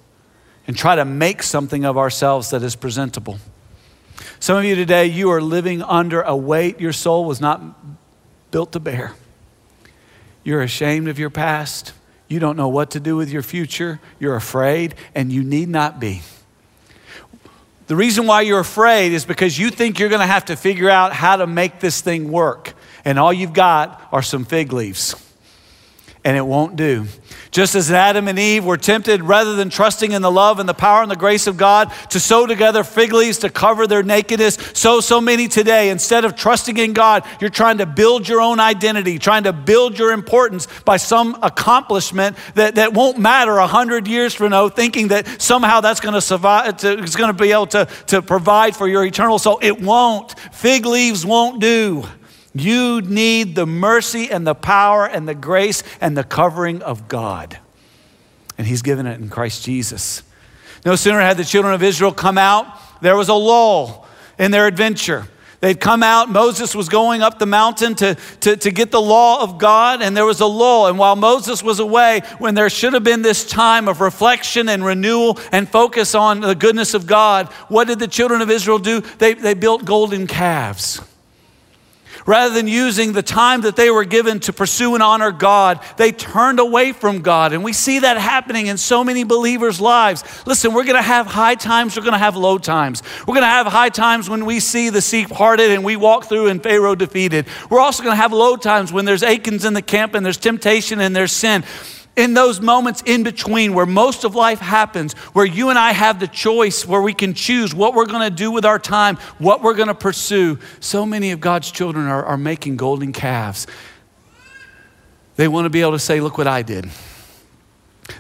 and 0.67 0.75
try 0.75 0.97
to 0.97 1.05
make 1.05 1.43
something 1.43 1.85
of 1.85 1.99
ourselves 1.99 2.49
that 2.49 2.63
is 2.63 2.75
presentable. 2.75 3.39
Some 4.41 4.57
of 4.57 4.65
you 4.65 4.75
today, 4.75 5.05
you 5.05 5.29
are 5.31 5.43
living 5.43 5.83
under 5.83 6.23
a 6.23 6.35
weight 6.35 6.81
your 6.81 6.95
soul 6.95 7.27
was 7.27 7.39
not 7.39 7.61
built 8.51 8.73
to 8.73 8.81
bear. 8.81 9.13
You're 10.43 10.63
ashamed 10.63 11.09
of 11.09 11.19
your 11.19 11.29
past. 11.29 11.93
You 12.29 12.39
don't 12.39 12.57
know 12.57 12.69
what 12.69 12.93
to 12.93 13.01
do 13.01 13.15
with 13.15 13.31
your 13.31 13.43
future. 13.43 14.01
You're 14.19 14.37
afraid, 14.37 14.95
and 15.15 15.31
you 15.31 15.45
need 15.45 15.69
not 15.69 16.01
be. 16.01 16.23
The 17.87 17.97
reason 17.97 18.27
why 18.27 18.41
you're 18.41 18.61
afraid 18.61 19.13
is 19.13 19.27
because 19.27 19.59
you 19.59 19.69
think 19.69 19.99
you're 19.99 20.09
going 20.09 20.23
to 20.23 20.27
have 20.27 20.47
to 20.47 20.57
figure 20.57 20.89
out 20.89 21.13
how 21.13 21.37
to 21.37 21.47
make 21.47 21.81
this 21.81 22.01
thing 22.01 22.33
work. 22.33 22.73
And 23.05 23.19
all 23.19 23.33
you've 23.33 23.53
got 23.53 24.09
are 24.13 24.23
some 24.23 24.45
fig 24.45 24.73
leaves 24.73 25.15
and 26.25 26.39
it 26.39 26.47
won't 26.47 26.75
do. 26.75 27.07
Just 27.51 27.75
as 27.75 27.93
Adam 27.93 28.29
and 28.29 28.39
Eve 28.39 28.65
were 28.65 28.79
tempted, 28.79 29.23
rather 29.23 29.55
than 29.57 29.69
trusting 29.69 30.13
in 30.13 30.23
the 30.23 30.31
love 30.31 30.59
and 30.59 30.67
the 30.67 30.75
power 30.75 31.03
and 31.03 31.11
the 31.11 31.17
grace 31.17 31.47
of 31.47 31.59
God, 31.59 31.93
to 32.11 32.19
sew 32.19 32.47
together 32.47 32.83
fig 32.83 33.13
leaves 33.13 33.39
to 33.41 33.51
cover 33.51 33.87
their 33.87 34.03
nakedness, 34.03 34.57
so, 34.73 35.01
so 35.01 35.21
many 35.21 35.49
today, 35.49 35.91
instead 35.91 36.25
of 36.25 36.35
trusting 36.35 36.79
in 36.79 36.95
God, 36.95 37.25
you're 37.41 37.51
trying 37.51 37.79
to 37.79 37.87
build 37.87 38.27
your 38.27 38.41
own 38.41 38.59
identity, 38.59 39.19
trying 39.19 39.45
to 39.45 39.53
build 39.53 39.99
your 39.99 40.13
importance 40.13 40.67
by 40.87 40.97
some 40.97 41.37
accomplishment 41.43 42.37
that, 42.55 42.77
that 42.77 42.95
won't 42.95 43.19
matter 43.19 43.59
a 43.59 43.67
hundred 43.67 44.09
years 44.09 44.33
from 44.33 44.51
now, 44.51 44.71
thinking 44.71 45.09
that 45.09 45.41
somehow 45.41 45.83
that's 45.83 46.01
going 46.01 46.15
to 46.15 46.23
survive, 46.23 46.79
to, 46.79 46.99
it's 46.99 47.17
going 47.17 47.35
to 47.35 47.41
be 47.41 47.53
able 47.53 47.67
to, 47.67 47.87
to 48.07 48.23
provide 48.23 48.75
for 48.75 48.89
your 48.89 49.05
eternal 49.05 49.39
soul. 49.39 49.59
It 49.61 49.81
won't. 49.81 50.37
Fig 50.53 50.87
leaves 50.87 51.27
won't 51.27 51.61
do. 51.61 52.05
You 52.55 53.01
need 53.03 53.57
the 53.57 53.67
mercy 53.67 54.31
and 54.31 54.47
the 54.47 54.55
power 54.55 55.07
and 55.07 55.29
the 55.29 55.35
grace 55.35 55.83
and 56.01 56.17
the 56.17 56.25
covering 56.25 56.83
of 56.83 57.09
God. 57.09 57.59
And 58.57 58.67
He's 58.67 58.83
given 58.83 59.07
it 59.07 59.21
in 59.21 59.29
Christ 59.29 59.65
Jesus. 59.65 60.23
No 60.85 60.97
sooner 60.97 61.21
had 61.21 61.37
the 61.37 61.45
children 61.45 61.75
of 61.75 61.83
Israel 61.83 62.13
come 62.13 62.39
out, 62.39 62.67
there 63.01 63.17
was 63.17 63.29
a 63.29 63.35
lull 63.35 64.07
in 64.39 64.51
their 64.51 64.67
adventure. 64.67 65.27
They'd 65.61 65.81
come 65.81 66.03
out, 66.03 66.29
Moses 66.29 66.75
was 66.75 66.91
going 66.91 67.23
up 67.23 67.39
the 67.39 67.47
mountain 67.47 67.95
to, 67.95 68.17
to, 68.41 68.55
to 68.55 68.71
get 68.71 68.91
the 68.91 69.01
law 69.01 69.43
of 69.43 69.57
God, 69.57 70.03
and 70.03 70.15
there 70.15 70.27
was 70.27 70.41
a 70.41 70.47
lull. 70.47 70.89
And 70.89 70.99
while 70.99 71.17
Moses 71.17 71.63
was 71.63 71.81
away, 71.81 72.21
when 72.37 72.55
there 72.55 72.69
should 72.69 72.93
have 72.93 73.03
been 73.03 73.23
this 73.23 73.47
time 73.47 73.89
of 73.89 74.03
reflection 74.03 74.69
and 74.69 74.85
renewal 74.85 75.39
and 75.53 75.67
focus 75.67 76.15
on 76.15 76.41
the 76.41 76.55
goodness 76.55 76.93
of 76.93 77.07
God, 77.07 77.49
what 77.69 77.87
did 77.87 77.99
the 77.99 78.07
children 78.07 78.43
of 78.43 78.51
Israel 78.51 78.79
do? 78.79 79.01
They, 79.01 79.33
they 79.33 79.55
built 79.55 79.87
golden 79.87 80.27
calves. 80.27 81.01
Rather 82.27 82.55
than 82.55 82.67
using 82.67 83.13
the 83.13 83.23
time 83.23 83.63
that 83.63 83.77
they 83.77 83.91
were 83.91 84.05
given 84.05 84.41
to 84.41 84.53
pursue 84.53 84.95
and 84.95 85.03
honor 85.03 85.31
God, 85.31 85.81
they 85.99 86.11
turned 86.11 86.59
away 86.59 86.93
from 86.93 87.21
God. 87.21 87.53
And 87.53 87.63
we 87.63 87.73
see 87.73 87.99
that 87.99 88.17
happening 88.17 88.67
in 88.67 88.79
so 88.79 89.05
many 89.05 89.25
believers' 89.25 89.81
lives. 89.81 90.25
Listen, 90.47 90.73
we're 90.73 90.85
going 90.85 90.97
to 90.97 91.03
have 91.03 91.27
high 91.27 91.55
times, 91.55 91.97
we're 91.97 92.03
going 92.03 92.13
to 92.13 92.19
have 92.19 92.37
low 92.37 92.57
times. 92.57 93.03
We're 93.21 93.35
going 93.35 93.43
to 93.43 93.47
have 93.47 93.67
high 93.67 93.91
times 93.91 94.31
when 94.31 94.47
we 94.47 94.61
see 94.61 94.89
the 94.89 95.03
sea 95.03 95.27
parted 95.27 95.71
and 95.71 95.85
we 95.85 95.97
walk 95.97 96.25
through 96.25 96.49
and 96.49 96.63
Pharaoh 96.63 96.95
defeated. 96.95 97.47
We're 97.69 97.81
also 97.81 98.03
going 98.03 98.15
to 98.15 98.23
have 98.23 98.33
low 98.33 98.57
times 98.57 98.93
when 98.93 99.05
there's 99.05 99.23
Achans 99.23 99.65
in 99.65 99.75
the 99.75 99.83
camp 99.83 100.15
and 100.15 100.25
there's 100.25 100.39
temptation 100.39 101.01
and 101.01 101.15
there's 101.15 101.33
sin 101.33 101.65
in 102.17 102.35
those 102.35 102.61
moments 102.61 103.03
in 103.07 103.23
between 103.23 103.75
where 103.75 103.87
most 103.87 104.25
of 104.25 104.35
life 104.35 104.61
happens, 104.61 105.15
where 105.33 105.45
you 105.45 105.71
and 105.71 105.79
I 105.79 105.93
have 105.93 106.21
the 106.21 106.29
choice, 106.29 106.87
where 106.87 107.03
we 107.03 107.13
can 107.13 107.35
choose 107.35 107.75
what 107.75 107.95
we're 107.95 108.07
going 108.07 108.29
to 108.29 108.35
do 108.35 108.51
with 108.51 108.65
our 108.65 108.79
time, 108.79 109.17
what 109.39 109.63
we're 109.63 109.75
going 109.75 109.89
to 109.89 109.95
pursue, 109.95 110.59
so 110.81 111.05
many 111.05 111.33
of 111.33 111.41
God's 111.41 111.71
children 111.71 112.07
are, 112.07 112.25
are 112.25 112.37
making 112.37 112.77
golden 112.77 113.13
calves. 113.13 113.67
They 115.37 115.49
want 115.49 115.65
to 115.65 115.71
be 115.71 115.81
able 115.81 115.93
to 115.93 115.99
say, 115.99 116.21
Look 116.21 116.39
what 116.39 116.47
I 116.47 116.63
did. 116.63 116.89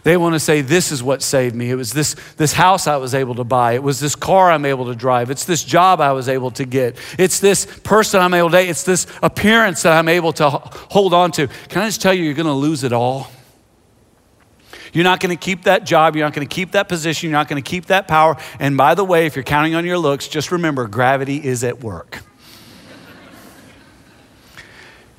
They 0.03 0.17
want 0.17 0.35
to 0.35 0.41
say, 0.41 0.61
This 0.61 0.91
is 0.91 1.01
what 1.01 1.23
saved 1.23 1.55
me. 1.55 1.71
It 1.71 1.77
was 1.77 1.93
this, 1.93 2.17
this 2.37 2.53
house 2.53 2.89
I 2.89 2.97
was 2.97 3.15
able 3.15 3.37
to 3.37 3.45
buy. 3.45 3.75
It 3.75 3.83
was 3.85 4.01
this 4.01 4.17
car 4.17 4.51
I'm 4.51 4.65
able 4.65 4.87
to 4.87 4.97
drive. 4.97 5.31
It's 5.31 5.45
this 5.45 5.63
job 5.63 6.01
I 6.01 6.11
was 6.11 6.29
able 6.29 6.51
to 6.53 6.65
get. 6.65 6.97
It's 7.17 7.39
this 7.39 7.67
person 7.67 8.21
I'm 8.21 8.35
able 8.35 8.51
to 8.51 8.57
date. 8.57 8.69
It's 8.69 8.83
this 8.83 9.07
appearance 9.23 9.83
that 9.83 9.93
I'm 9.93 10.09
able 10.09 10.33
to 10.35 10.51
hold 10.51 11.15
on 11.15 11.31
to. 11.33 11.47
Can 11.69 11.83
I 11.83 11.87
just 11.87 12.03
tell 12.03 12.13
you, 12.13 12.25
you're 12.25 12.35
going 12.35 12.47
to 12.47 12.53
lose 12.53 12.83
it 12.83 12.93
all? 12.93 13.31
You're 14.95 15.05
not 15.05 15.21
going 15.21 15.37
to 15.37 15.45
keep 15.45 15.65
that 15.65 15.85
job. 15.85 16.17
You're 16.17 16.25
not 16.25 16.33
going 16.33 16.47
to 16.49 16.55
keep 16.55 16.73
that 16.73 16.89
position. 16.89 17.29
You're 17.29 17.39
not 17.39 17.49
going 17.49 17.63
to 17.63 17.69
keep 17.69 17.87
that 17.87 18.09
power. 18.09 18.37
And 18.59 18.77
by 18.77 18.95
the 18.95 19.05
way, 19.05 19.27
if 19.27 19.37
you're 19.37 19.43
counting 19.43 19.75
on 19.75 19.85
your 19.85 19.99
looks, 19.99 20.29
just 20.29 20.53
remember 20.53 20.87
gravity 20.87 21.45
is 21.45 21.65
at 21.65 21.81
work. 21.81 22.23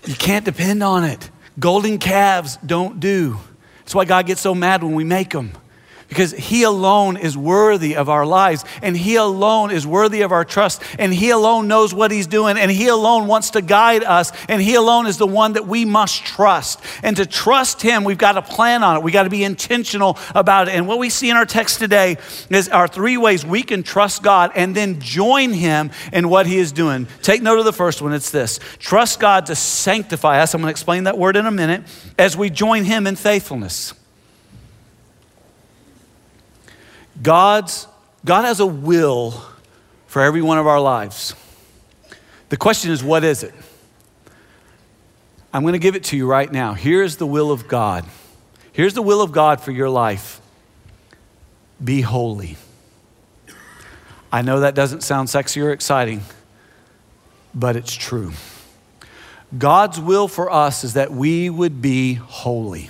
you 0.05 0.15
can't 0.15 0.45
depend 0.45 0.81
on 0.81 1.03
it. 1.03 1.29
Golden 1.59 1.99
calves 1.99 2.57
don't 2.65 2.99
do. 2.99 3.37
That's 3.79 3.93
why 3.93 4.05
God 4.05 4.25
gets 4.25 4.41
so 4.41 4.55
mad 4.55 4.81
when 4.81 4.93
we 4.93 5.03
make 5.03 5.31
them 5.31 5.51
because 6.07 6.31
He 6.31 6.63
alone 6.63 7.17
is 7.17 7.37
worthy 7.37 7.95
of 7.95 8.09
our 8.09 8.25
lives, 8.25 8.63
and 8.81 8.95
He 8.95 9.15
alone 9.15 9.71
is 9.71 9.85
worthy 9.85 10.21
of 10.21 10.31
our 10.31 10.45
trust, 10.45 10.81
and 10.99 11.13
He 11.13 11.29
alone 11.29 11.67
knows 11.67 11.93
what 11.93 12.11
He's 12.11 12.27
doing, 12.27 12.57
and 12.57 12.71
He 12.71 12.87
alone 12.87 13.27
wants 13.27 13.51
to 13.51 13.61
guide 13.61 14.03
us, 14.03 14.31
and 14.47 14.61
He 14.61 14.75
alone 14.75 15.07
is 15.07 15.17
the 15.17 15.27
one 15.27 15.53
that 15.53 15.67
we 15.67 15.85
must 15.85 16.25
trust. 16.25 16.79
And 17.03 17.17
to 17.17 17.25
trust 17.25 17.81
Him, 17.81 18.03
we've 18.03 18.17
got 18.17 18.33
to 18.33 18.41
plan 18.41 18.83
on 18.83 18.97
it, 18.97 19.03
we've 19.03 19.13
got 19.13 19.23
to 19.23 19.29
be 19.29 19.43
intentional 19.43 20.17
about 20.33 20.67
it. 20.67 20.75
And 20.75 20.87
what 20.87 20.99
we 20.99 21.09
see 21.09 21.29
in 21.29 21.37
our 21.37 21.45
text 21.45 21.79
today 21.79 22.17
is 22.49 22.69
our 22.69 22.87
three 22.87 23.17
ways 23.17 23.45
we 23.45 23.63
can 23.63 23.83
trust 23.83 24.23
God 24.23 24.51
and 24.55 24.75
then 24.75 24.99
join 24.99 25.53
Him 25.53 25.91
in 26.13 26.29
what 26.29 26.45
He 26.47 26.57
is 26.57 26.71
doing. 26.71 27.07
Take 27.21 27.41
note 27.41 27.59
of 27.59 27.65
the 27.65 27.73
first 27.73 28.01
one 28.01 28.13
it's 28.13 28.31
this 28.31 28.59
trust 28.79 29.19
God 29.19 29.47
to 29.47 29.55
sanctify 29.55 30.39
us. 30.39 30.53
I'm 30.53 30.61
going 30.61 30.67
to 30.67 30.71
explain 30.71 31.05
that 31.05 31.17
word 31.17 31.35
in 31.35 31.45
a 31.45 31.51
minute 31.51 31.83
as 32.17 32.37
we 32.37 32.49
join 32.49 32.83
Him 32.83 33.07
in 33.07 33.15
faithfulness. 33.15 33.93
God's, 37.21 37.87
God 38.23 38.43
has 38.43 38.59
a 38.59 38.65
will 38.65 39.43
for 40.07 40.21
every 40.21 40.41
one 40.41 40.57
of 40.57 40.67
our 40.67 40.79
lives. 40.79 41.35
The 42.49 42.57
question 42.57 42.91
is, 42.91 43.03
what 43.03 43.23
is 43.23 43.43
it? 43.43 43.53
I'm 45.53 45.61
going 45.61 45.73
to 45.73 45.79
give 45.79 45.95
it 45.95 46.03
to 46.05 46.17
you 46.17 46.27
right 46.27 46.51
now. 46.51 46.73
Here's 46.73 47.17
the 47.17 47.25
will 47.25 47.51
of 47.51 47.67
God. 47.67 48.05
Here's 48.71 48.93
the 48.93 49.01
will 49.01 49.21
of 49.21 49.31
God 49.31 49.61
for 49.61 49.71
your 49.71 49.89
life 49.89 50.41
be 51.83 52.01
holy. 52.01 52.57
I 54.31 54.41
know 54.41 54.61
that 54.61 54.75
doesn't 54.75 55.01
sound 55.01 55.29
sexy 55.29 55.61
or 55.61 55.71
exciting, 55.71 56.21
but 57.53 57.75
it's 57.75 57.93
true. 57.93 58.33
God's 59.57 59.99
will 59.99 60.27
for 60.27 60.51
us 60.51 60.83
is 60.83 60.93
that 60.93 61.11
we 61.11 61.49
would 61.49 61.81
be 61.81 62.15
holy. 62.15 62.89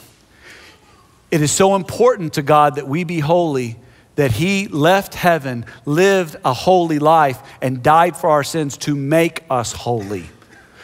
It 1.30 1.42
is 1.42 1.52
so 1.52 1.76
important 1.76 2.34
to 2.34 2.42
God 2.42 2.76
that 2.76 2.88
we 2.88 3.04
be 3.04 3.20
holy 3.20 3.76
that 4.16 4.32
he 4.32 4.68
left 4.68 5.16
heaven, 5.16 5.66
lived 5.86 6.36
a 6.44 6.54
holy 6.54 7.00
life, 7.00 7.42
and 7.62 7.84
died 7.84 8.16
for 8.16 8.30
our 8.30 8.44
sins 8.44 8.78
to 8.78 8.96
make 8.96 9.44
us 9.50 9.72
holy 9.72 10.26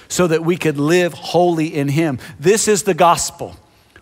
so 0.07 0.27
that 0.27 0.43
we 0.43 0.57
could 0.57 0.77
live 0.77 1.13
holy 1.13 1.73
in 1.73 1.87
him. 1.87 2.19
This 2.39 2.67
is 2.67 2.83
the 2.83 2.93
gospel. 2.93 3.55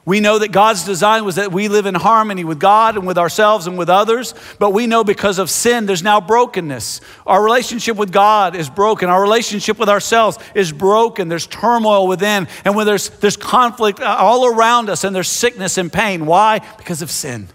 We 0.06 0.22
know 0.22 0.40
that 0.40 0.52
God's 0.52 0.86
design 0.86 1.24
was 1.24 1.36
that 1.36 1.52
we 1.52 1.68
live 1.68 1.86
in 1.86 1.94
harmony 1.94 2.44
with 2.44 2.60
God 2.60 2.98
and 2.98 3.06
with 3.06 3.20
ourselves 3.20 3.68
and 3.68 3.78
with 3.78 3.90
others, 3.90 4.34
but 4.58 4.72
we 4.72 4.88
know 4.88 5.04
because 5.04 5.38
of 5.38 5.52
sin, 5.52 5.86
there's 5.86 6.02
now 6.02 6.20
brokenness. 6.20 7.02
Our 7.28 7.44
relationship 7.44 7.96
with 7.96 8.12
God 8.12 8.56
is 8.56 8.72
broken. 8.72 9.08
Our 9.08 9.22
relationship 9.22 9.78
with 9.78 9.88
ourselves 9.88 10.40
is 10.56 10.72
broken. 10.72 11.28
There's 11.28 11.46
turmoil 11.46 12.08
within, 12.08 12.48
and 12.66 12.76
when 12.76 12.88
there's, 12.88 13.10
there's 13.10 13.38
conflict 13.38 14.00
all 14.00 14.48
around 14.48 14.90
us, 14.90 15.04
and 15.04 15.16
there's 15.16 15.28
sickness 15.30 15.78
and 15.78 15.94
pain. 15.94 16.26
Why? 16.26 16.60
Because 16.78 17.04
of 17.04 17.12
sin. 17.12 17.48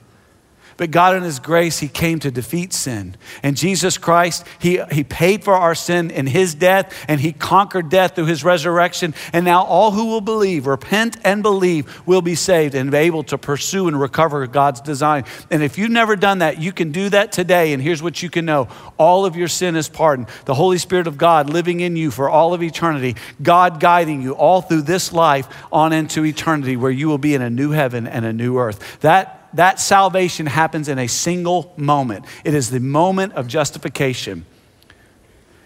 But 0.76 0.90
God, 0.90 1.16
in 1.16 1.22
His 1.22 1.38
grace, 1.38 1.78
He 1.78 1.88
came 1.88 2.18
to 2.20 2.30
defeat 2.30 2.72
sin. 2.72 3.16
And 3.42 3.56
Jesus 3.56 3.98
Christ, 3.98 4.46
He, 4.58 4.80
he 4.90 5.04
paid 5.04 5.44
for 5.44 5.54
our 5.54 5.74
sin 5.74 6.10
in 6.10 6.26
His 6.26 6.54
death, 6.54 7.04
and 7.08 7.20
He 7.20 7.32
conquered 7.32 7.88
death 7.88 8.14
through 8.14 8.26
His 8.26 8.44
resurrection. 8.44 9.14
And 9.32 9.44
now 9.44 9.64
all 9.64 9.92
who 9.92 10.06
will 10.06 10.20
believe, 10.20 10.66
repent 10.66 11.16
and 11.24 11.42
believe, 11.42 12.06
will 12.06 12.22
be 12.22 12.34
saved 12.34 12.74
and 12.74 12.90
be 12.90 12.98
able 12.98 13.22
to 13.24 13.38
pursue 13.38 13.88
and 13.88 14.00
recover 14.00 14.46
God's 14.46 14.80
design. 14.80 15.24
And 15.50 15.62
if 15.62 15.78
you've 15.78 15.90
never 15.90 16.16
done 16.16 16.38
that, 16.38 16.60
you 16.60 16.72
can 16.72 16.92
do 16.92 17.08
that 17.10 17.32
today. 17.32 17.72
And 17.72 17.82
here's 17.82 18.02
what 18.02 18.22
you 18.22 18.30
can 18.30 18.44
know 18.44 18.68
all 18.98 19.26
of 19.26 19.36
your 19.36 19.48
sin 19.48 19.76
is 19.76 19.88
pardoned. 19.88 20.28
The 20.44 20.54
Holy 20.54 20.78
Spirit 20.78 21.06
of 21.06 21.18
God 21.18 21.50
living 21.50 21.80
in 21.80 21.96
you 21.96 22.10
for 22.10 22.28
all 22.28 22.54
of 22.54 22.62
eternity, 22.62 23.16
God 23.42 23.80
guiding 23.80 24.22
you 24.22 24.32
all 24.32 24.60
through 24.60 24.82
this 24.82 25.12
life 25.12 25.48
on 25.72 25.92
into 25.92 26.24
eternity, 26.24 26.76
where 26.76 26.90
you 26.90 27.08
will 27.08 27.18
be 27.18 27.34
in 27.34 27.42
a 27.42 27.50
new 27.50 27.70
heaven 27.70 28.06
and 28.06 28.24
a 28.24 28.32
new 28.32 28.58
earth. 28.58 29.00
That 29.00 29.43
that 29.54 29.80
salvation 29.80 30.46
happens 30.46 30.88
in 30.88 30.98
a 30.98 31.06
single 31.06 31.72
moment. 31.76 32.24
It 32.44 32.54
is 32.54 32.70
the 32.70 32.80
moment 32.80 33.34
of 33.34 33.46
justification. 33.46 34.44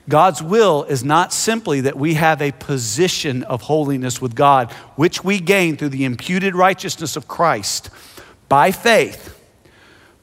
God's 0.08 0.42
will 0.42 0.84
is 0.84 1.04
not 1.04 1.32
simply 1.32 1.82
that 1.82 1.96
we 1.96 2.14
have 2.14 2.40
a 2.40 2.52
position 2.52 3.42
of 3.44 3.62
holiness 3.62 4.22
with 4.22 4.34
God, 4.34 4.72
which 4.96 5.22
we 5.22 5.38
gain 5.38 5.76
through 5.76 5.90
the 5.90 6.04
imputed 6.04 6.54
righteousness 6.54 7.14
of 7.14 7.28
Christ 7.28 7.90
by 8.48 8.72
faith, 8.72 9.34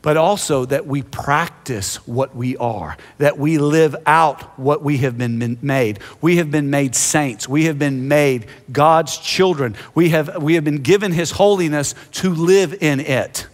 but 0.01 0.17
also 0.17 0.65
that 0.65 0.87
we 0.87 1.03
practice 1.03 1.97
what 2.07 2.35
we 2.35 2.57
are, 2.57 2.97
that 3.19 3.37
we 3.37 3.59
live 3.59 3.95
out 4.07 4.57
what 4.57 4.81
we 4.81 4.97
have 4.97 5.19
been 5.19 5.59
made. 5.61 5.99
We 6.19 6.37
have 6.37 6.49
been 6.49 6.71
made 6.71 6.95
saints, 6.95 7.47
we 7.47 7.65
have 7.65 7.77
been 7.77 8.07
made 8.07 8.47
God's 8.71 9.17
children, 9.19 9.75
we 9.93 10.09
have, 10.09 10.41
we 10.41 10.55
have 10.55 10.63
been 10.63 10.81
given 10.81 11.11
His 11.11 11.29
holiness 11.31 11.93
to 12.13 12.33
live 12.33 12.81
in 12.81 12.99
it. 12.99 13.47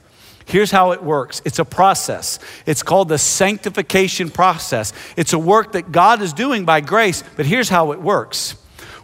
Here's 0.51 0.69
how 0.69 0.91
it 0.91 1.01
works 1.01 1.41
it's 1.45 1.59
a 1.59 1.65
process. 1.65 2.37
It's 2.65 2.83
called 2.83 3.07
the 3.07 3.17
sanctification 3.17 4.29
process. 4.29 4.91
It's 5.15 5.31
a 5.31 5.39
work 5.39 5.71
that 5.71 5.93
God 5.93 6.21
is 6.21 6.33
doing 6.33 6.65
by 6.65 6.81
grace, 6.81 7.23
but 7.37 7.45
here's 7.45 7.69
how 7.69 7.93
it 7.93 8.01
works. 8.01 8.55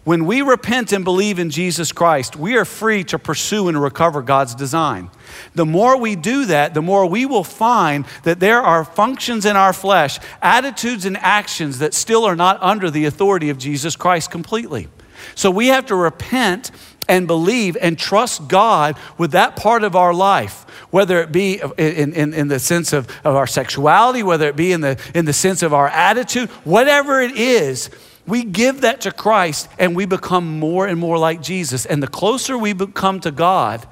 When 0.04 0.26
we 0.26 0.42
repent 0.42 0.92
and 0.92 1.04
believe 1.04 1.38
in 1.38 1.48
Jesus 1.48 1.90
Christ, 1.90 2.36
we 2.36 2.56
are 2.56 2.66
free 2.66 3.02
to 3.04 3.18
pursue 3.18 3.68
and 3.68 3.80
recover 3.80 4.20
God's 4.20 4.54
design. 4.54 5.10
The 5.54 5.64
more 5.64 5.98
we 5.98 6.16
do 6.16 6.44
that, 6.46 6.74
the 6.74 6.82
more 6.82 7.06
we 7.06 7.24
will 7.24 7.44
find 7.44 8.04
that 8.24 8.40
there 8.40 8.60
are 8.60 8.84
functions 8.84 9.46
in 9.46 9.56
our 9.56 9.72
flesh, 9.72 10.18
attitudes 10.42 11.06
and 11.06 11.16
actions 11.16 11.78
that 11.78 11.94
still 11.94 12.24
are 12.24 12.36
not 12.36 12.62
under 12.62 12.90
the 12.90 13.06
authority 13.06 13.48
of 13.48 13.56
Jesus 13.56 13.96
Christ 13.96 14.30
completely. 14.30 14.88
So 15.34 15.50
we 15.50 15.68
have 15.68 15.86
to 15.86 15.96
repent 15.96 16.70
and 17.08 17.26
believe 17.26 17.76
and 17.80 17.98
trust 17.98 18.48
God 18.48 18.96
with 19.16 19.32
that 19.32 19.56
part 19.56 19.82
of 19.82 19.96
our 19.96 20.12
life, 20.12 20.64
whether 20.90 21.20
it 21.20 21.32
be 21.32 21.60
in, 21.78 22.12
in, 22.12 22.34
in, 22.34 22.48
the 22.48 22.58
sense 22.58 22.92
of, 22.92 23.08
of 23.24 23.34
our 23.34 23.46
sexuality, 23.46 24.22
whether 24.22 24.48
it 24.48 24.56
be 24.56 24.72
in 24.72 24.82
the, 24.82 25.00
in 25.14 25.24
the 25.24 25.32
sense 25.32 25.62
of 25.62 25.72
our 25.72 25.88
attitude, 25.88 26.50
whatever 26.64 27.20
it 27.20 27.36
is, 27.36 27.90
we 28.26 28.44
give 28.44 28.82
that 28.82 29.00
to 29.00 29.10
Christ 29.10 29.68
and 29.78 29.96
we 29.96 30.04
become 30.04 30.58
more 30.58 30.86
and 30.86 31.00
more 31.00 31.18
like 31.18 31.40
Jesus. 31.40 31.86
And 31.86 32.02
the 32.02 32.08
closer 32.08 32.58
we 32.58 32.74
become 32.74 33.20
to 33.20 33.30
God, 33.30 33.86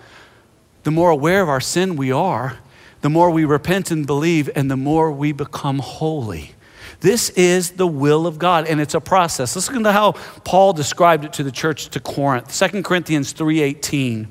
the 0.82 0.90
more 0.90 1.11
aware 1.11 1.42
of 1.42 1.49
our 1.49 1.61
sin 1.61 1.96
we 1.96 2.12
are, 2.12 2.58
the 3.00 3.08
more 3.08 3.30
we 3.30 3.44
repent 3.44 3.90
and 3.90 4.06
believe, 4.06 4.50
and 4.54 4.70
the 4.70 4.76
more 4.76 5.11
we 5.12 5.32
become 5.32 5.78
holy. 5.78 6.56
This 7.00 7.31
is 7.31 7.73
the 7.73 7.87
will 7.87 8.26
of 8.26 8.38
God, 8.38 8.67
and 8.67 8.81
it's 8.81 8.95
a 8.95 9.00
process. 9.00 9.55
Listen 9.55 9.83
to 9.85 9.93
how 9.93 10.12
Paul 10.45 10.73
described 10.73 11.25
it 11.25 11.33
to 11.35 11.43
the 11.43 11.53
church 11.53 11.88
to 11.91 12.00
Corinth, 12.00 12.53
2 12.53 12.85
Corinthians 12.85 13.33
3:18. 13.33 14.29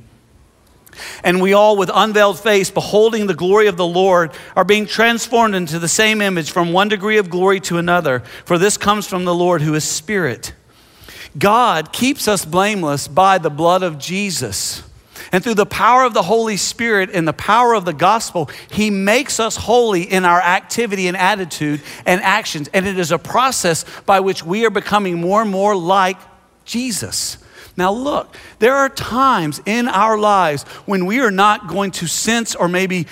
And 1.23 1.41
we 1.41 1.53
all, 1.53 1.75
with 1.75 1.91
unveiled 1.93 2.39
face, 2.39 2.71
beholding 2.71 3.27
the 3.27 3.33
glory 3.33 3.67
of 3.67 3.77
the 3.77 3.85
Lord, 3.85 4.31
are 4.55 4.63
being 4.63 4.85
transformed 4.85 5.53
into 5.53 5.77
the 5.77 5.87
same 5.87 6.21
image 6.21 6.51
from 6.51 6.71
one 6.71 6.87
degree 6.87 7.17
of 7.17 7.29
glory 7.29 7.59
to 7.61 7.77
another. 7.77 8.23
For 8.45 8.57
this 8.57 8.77
comes 8.77 9.05
from 9.05 9.25
the 9.25 9.35
Lord 9.35 9.61
who 9.61 9.73
is 9.73 9.83
Spirit. 9.83 10.53
God 11.37 11.91
keeps 11.91 12.27
us 12.27 12.45
blameless 12.45 13.09
by 13.09 13.37
the 13.37 13.49
blood 13.49 13.83
of 13.83 13.99
Jesus. 13.99 14.83
And 15.35 15.43
through 15.43 15.55
the 15.55 15.65
power 15.65 16.05
of 16.05 16.13
the 16.13 16.21
Holy 16.21 16.55
Spirit 16.55 17.09
and 17.11 17.27
the 17.27 17.33
power 17.33 17.73
of 17.73 17.83
the 17.83 17.91
gospel, 17.91 18.49
He 18.71 18.89
makes 18.89 19.37
us 19.37 19.57
holy 19.57 20.03
in 20.03 20.23
our 20.23 20.39
activity 20.39 21.09
and 21.09 21.17
attitude 21.17 21.81
and 22.05 22.21
actions. 22.21 22.69
And 22.73 22.87
it 22.87 22.97
is 22.97 23.11
a 23.11 23.19
process 23.19 23.83
by 24.05 24.21
which 24.21 24.45
we 24.45 24.65
are 24.65 24.69
becoming 24.69 25.19
more 25.19 25.41
and 25.41 25.51
more 25.51 25.75
like 25.75 26.15
Jesus. 26.63 27.37
Now, 27.75 27.91
look, 27.91 28.33
there 28.59 28.75
are 28.75 28.87
times 28.87 29.61
in 29.65 29.89
our 29.89 30.17
lives 30.17 30.63
when 30.85 31.05
we 31.05 31.19
are 31.19 31.31
not 31.31 31.67
going 31.67 31.91
to 31.91 32.07
sense 32.07 32.55
or 32.55 32.69
maybe 32.69 33.05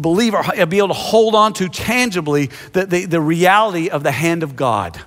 believe 0.00 0.34
or 0.34 0.42
be 0.66 0.78
able 0.78 0.88
to 0.88 0.94
hold 0.94 1.36
on 1.36 1.52
to 1.52 1.68
tangibly 1.68 2.50
the, 2.72 2.86
the, 2.86 3.04
the 3.04 3.20
reality 3.20 3.88
of 3.88 4.02
the 4.02 4.10
hand 4.10 4.42
of 4.42 4.56
God. 4.56 5.00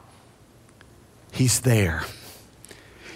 He's 1.34 1.60
there. 1.60 2.06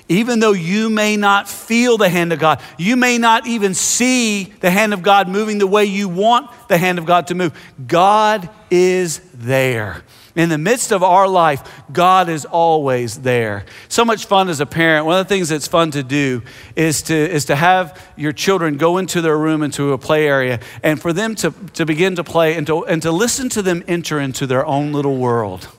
Even 0.07 0.39
though 0.39 0.51
you 0.51 0.89
may 0.89 1.17
not 1.17 1.50
feel 1.50 1.97
the 1.97 2.09
hand 2.09 2.31
of 2.31 2.38
God, 2.38 2.62
you 2.77 2.95
may 2.95 3.17
not 3.17 3.47
even 3.47 3.74
see 3.74 4.43
the 4.59 4.69
hand 4.69 4.93
of 4.93 5.01
God 5.01 5.27
moving 5.27 5.57
the 5.57 5.65
way 5.65 5.85
you 5.85 6.07
want 6.07 6.51
the 6.67 6.77
hand 6.77 7.00
of 7.00 7.05
God 7.05 7.27
to 7.27 7.35
move, 7.35 7.57
God 7.88 8.50
is 8.69 9.19
there. 9.33 10.03
In 10.35 10.50
the 10.50 10.57
midst 10.57 10.91
of 10.91 11.01
our 11.01 11.27
life, 11.27 11.63
God 11.91 12.27
is 12.27 12.43
always 12.45 13.21
there. 13.21 13.65
So 13.88 14.03
much 14.03 14.25
fun 14.25 14.50
as 14.50 14.59
a 14.59 14.65
parent. 14.65 15.05
One 15.05 15.17
of 15.17 15.27
the 15.27 15.33
things 15.33 15.47
that's 15.47 15.67
fun 15.67 15.91
to 15.91 16.03
do 16.03 16.43
is 16.75 17.03
to, 17.03 17.15
is 17.15 17.45
to 17.45 17.55
have 17.55 18.00
your 18.17 18.33
children 18.33 18.75
go 18.77 18.97
into 18.97 19.21
their 19.21 19.38
room, 19.38 19.63
into 19.63 19.93
a 19.93 19.97
play 19.97 20.27
area, 20.27 20.59
and 20.83 21.01
for 21.01 21.13
them 21.13 21.35
to, 21.35 21.51
to 21.74 21.85
begin 21.85 22.17
to 22.17 22.24
play 22.24 22.55
and 22.55 22.67
to, 22.67 22.85
and 22.85 23.01
to 23.01 23.12
listen 23.13 23.47
to 23.50 23.62
them 23.62 23.81
enter 23.88 24.19
into 24.19 24.45
their 24.45 24.65
own 24.65 24.91
little 24.91 25.15
world. 25.15 25.69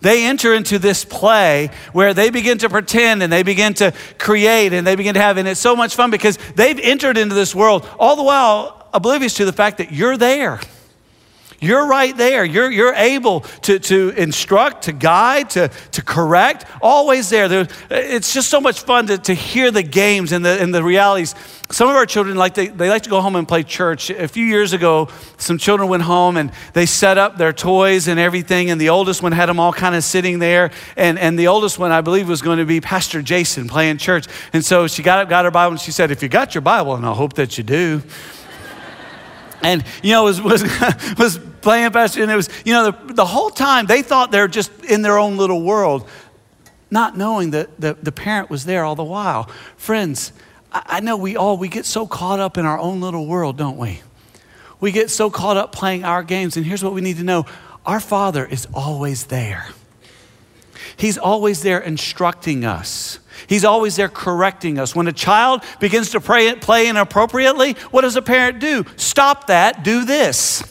They 0.00 0.24
enter 0.24 0.54
into 0.54 0.78
this 0.78 1.04
play 1.04 1.70
where 1.92 2.14
they 2.14 2.30
begin 2.30 2.58
to 2.58 2.68
pretend 2.68 3.22
and 3.22 3.32
they 3.32 3.42
begin 3.42 3.74
to 3.74 3.92
create 4.18 4.72
and 4.72 4.86
they 4.86 4.96
begin 4.96 5.14
to 5.14 5.20
have, 5.20 5.36
and 5.36 5.46
it's 5.46 5.60
so 5.60 5.76
much 5.76 5.94
fun 5.94 6.10
because 6.10 6.38
they've 6.54 6.78
entered 6.78 7.18
into 7.18 7.34
this 7.34 7.54
world 7.54 7.86
all 7.98 8.16
the 8.16 8.22
while 8.22 8.88
oblivious 8.92 9.34
to 9.34 9.44
the 9.44 9.52
fact 9.52 9.78
that 9.78 9.92
you're 9.92 10.16
there. 10.16 10.60
You're 11.60 11.86
right 11.86 12.16
there. 12.16 12.42
You're, 12.42 12.70
you're 12.70 12.94
able 12.94 13.40
to, 13.62 13.78
to 13.78 14.10
instruct, 14.16 14.84
to 14.84 14.92
guide, 14.92 15.50
to, 15.50 15.68
to 15.92 16.02
correct, 16.02 16.64
always 16.80 17.28
there. 17.28 17.48
there. 17.48 17.68
It's 17.90 18.32
just 18.32 18.48
so 18.48 18.62
much 18.62 18.80
fun 18.80 19.08
to, 19.08 19.18
to 19.18 19.34
hear 19.34 19.70
the 19.70 19.82
games 19.82 20.32
and 20.32 20.42
the, 20.42 20.58
and 20.60 20.74
the 20.74 20.82
realities. 20.82 21.34
Some 21.70 21.90
of 21.90 21.96
our 21.96 22.06
children 22.06 22.38
like 22.38 22.54
to, 22.54 22.72
they 22.72 22.88
like 22.88 23.02
to 23.02 23.10
go 23.10 23.20
home 23.20 23.36
and 23.36 23.46
play 23.46 23.62
church. 23.62 24.08
A 24.08 24.26
few 24.26 24.44
years 24.44 24.72
ago, 24.72 25.08
some 25.36 25.58
children 25.58 25.90
went 25.90 26.02
home 26.02 26.38
and 26.38 26.50
they 26.72 26.86
set 26.86 27.18
up 27.18 27.36
their 27.36 27.52
toys 27.52 28.08
and 28.08 28.18
everything, 28.18 28.70
and 28.70 28.80
the 28.80 28.88
oldest 28.88 29.22
one 29.22 29.32
had 29.32 29.46
them 29.46 29.60
all 29.60 29.72
kind 29.72 29.94
of 29.94 30.02
sitting 30.02 30.38
there. 30.38 30.70
And, 30.96 31.18
and 31.18 31.38
the 31.38 31.48
oldest 31.48 31.78
one, 31.78 31.92
I 31.92 32.00
believe, 32.00 32.26
was 32.26 32.40
going 32.40 32.58
to 32.58 32.64
be 32.64 32.80
Pastor 32.80 33.20
Jason 33.20 33.68
playing 33.68 33.98
church. 33.98 34.26
And 34.54 34.64
so 34.64 34.86
she 34.86 35.02
got 35.02 35.18
up, 35.18 35.28
got 35.28 35.44
her 35.44 35.50
Bible, 35.50 35.72
and 35.72 35.80
she 35.80 35.92
said, 35.92 36.10
If 36.10 36.22
you 36.22 36.30
got 36.30 36.54
your 36.54 36.62
Bible, 36.62 36.94
and 36.94 37.04
I 37.04 37.12
hope 37.12 37.34
that 37.34 37.58
you 37.58 37.64
do. 37.64 38.02
and 39.62 39.84
you 40.02 40.12
know, 40.12 40.24
was 40.24 40.40
was 40.40 40.62
was 41.18 41.38
playing 41.62 41.90
pastor, 41.90 42.22
and 42.22 42.30
it 42.30 42.36
was, 42.36 42.48
you 42.64 42.72
know, 42.72 42.90
the, 42.90 43.14
the 43.14 43.24
whole 43.26 43.50
time 43.50 43.86
they 43.86 44.02
thought 44.02 44.30
they're 44.30 44.48
just 44.48 44.70
in 44.84 45.02
their 45.02 45.18
own 45.18 45.36
little 45.36 45.62
world, 45.62 46.08
not 46.90 47.16
knowing 47.16 47.50
that 47.50 47.80
the, 47.80 47.96
the 48.02 48.12
parent 48.12 48.50
was 48.50 48.64
there 48.64 48.84
all 48.84 48.94
the 48.94 49.04
while. 49.04 49.44
Friends, 49.76 50.32
I, 50.72 50.82
I 50.86 51.00
know 51.00 51.16
we 51.16 51.36
all, 51.36 51.56
we 51.56 51.68
get 51.68 51.84
so 51.84 52.06
caught 52.06 52.40
up 52.40 52.58
in 52.58 52.66
our 52.66 52.78
own 52.78 53.00
little 53.00 53.26
world, 53.26 53.56
don't 53.56 53.78
we? 53.78 54.02
We 54.80 54.92
get 54.92 55.10
so 55.10 55.30
caught 55.30 55.56
up 55.56 55.72
playing 55.72 56.04
our 56.04 56.22
games, 56.22 56.56
and 56.56 56.64
here's 56.64 56.82
what 56.82 56.92
we 56.92 57.00
need 57.00 57.18
to 57.18 57.24
know 57.24 57.46
our 57.86 58.00
Father 58.00 58.44
is 58.44 58.66
always 58.74 59.26
there. 59.26 59.68
He's 60.96 61.16
always 61.16 61.62
there 61.62 61.78
instructing 61.78 62.64
us. 62.64 63.18
He's 63.46 63.64
always 63.64 63.96
there 63.96 64.08
correcting 64.08 64.78
us. 64.78 64.94
When 64.94 65.08
a 65.08 65.12
child 65.12 65.64
begins 65.80 66.10
to 66.10 66.20
pray, 66.20 66.54
play 66.56 66.88
inappropriately, 66.88 67.72
what 67.90 68.02
does 68.02 68.16
a 68.16 68.22
parent 68.22 68.58
do? 68.58 68.84
Stop 68.96 69.46
that, 69.46 69.82
do 69.82 70.04
this 70.04 70.62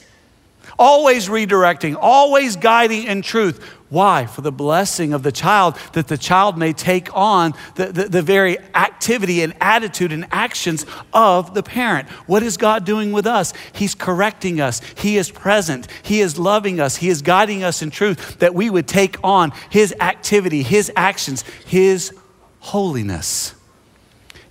always 0.80 1.28
redirecting, 1.28 1.96
always 2.00 2.56
guiding 2.56 3.04
in 3.04 3.22
truth. 3.22 3.63
Why? 3.89 4.28
For 4.28 4.42
the 4.42 4.52
blessing 4.52 5.13
of 5.13 5.24
the 5.24 5.32
child, 5.32 5.76
that 5.94 6.08
the 6.08 6.18
child 6.18 6.58
may 6.58 6.74
take 6.74 7.15
on 7.15 7.54
the, 7.76 7.88
the, 7.88 8.04
the, 8.06 8.22
very 8.22 8.58
activity 8.76 9.42
and 9.42 9.54
attitude 9.60 10.12
and 10.12 10.28
actions 10.32 10.86
of 11.12 11.56
the 11.56 11.63
parent. 11.63 12.08
What 12.28 12.44
is 12.44 12.56
God 12.56 12.86
doing 12.86 13.12
with 13.12 13.26
us? 13.26 13.52
He's 13.74 13.96
correcting 13.96 14.62
us, 14.62 14.82
He 14.96 15.18
is 15.18 15.32
present, 15.32 15.88
He 16.04 16.22
is 16.22 16.38
loving 16.38 16.80
us, 16.80 16.98
He 16.98 17.10
is 17.10 17.24
guiding 17.24 17.63
us 17.63 17.82
in 17.82 17.89
truth, 17.89 18.39
that 18.39 18.54
we 18.54 18.70
would 18.70 18.88
take 18.88 19.18
on 19.24 19.52
His 19.72 19.94
activity, 20.00 20.62
His 20.62 20.92
actions, 20.96 21.42
His 21.65 22.13
holiness. 22.60 23.56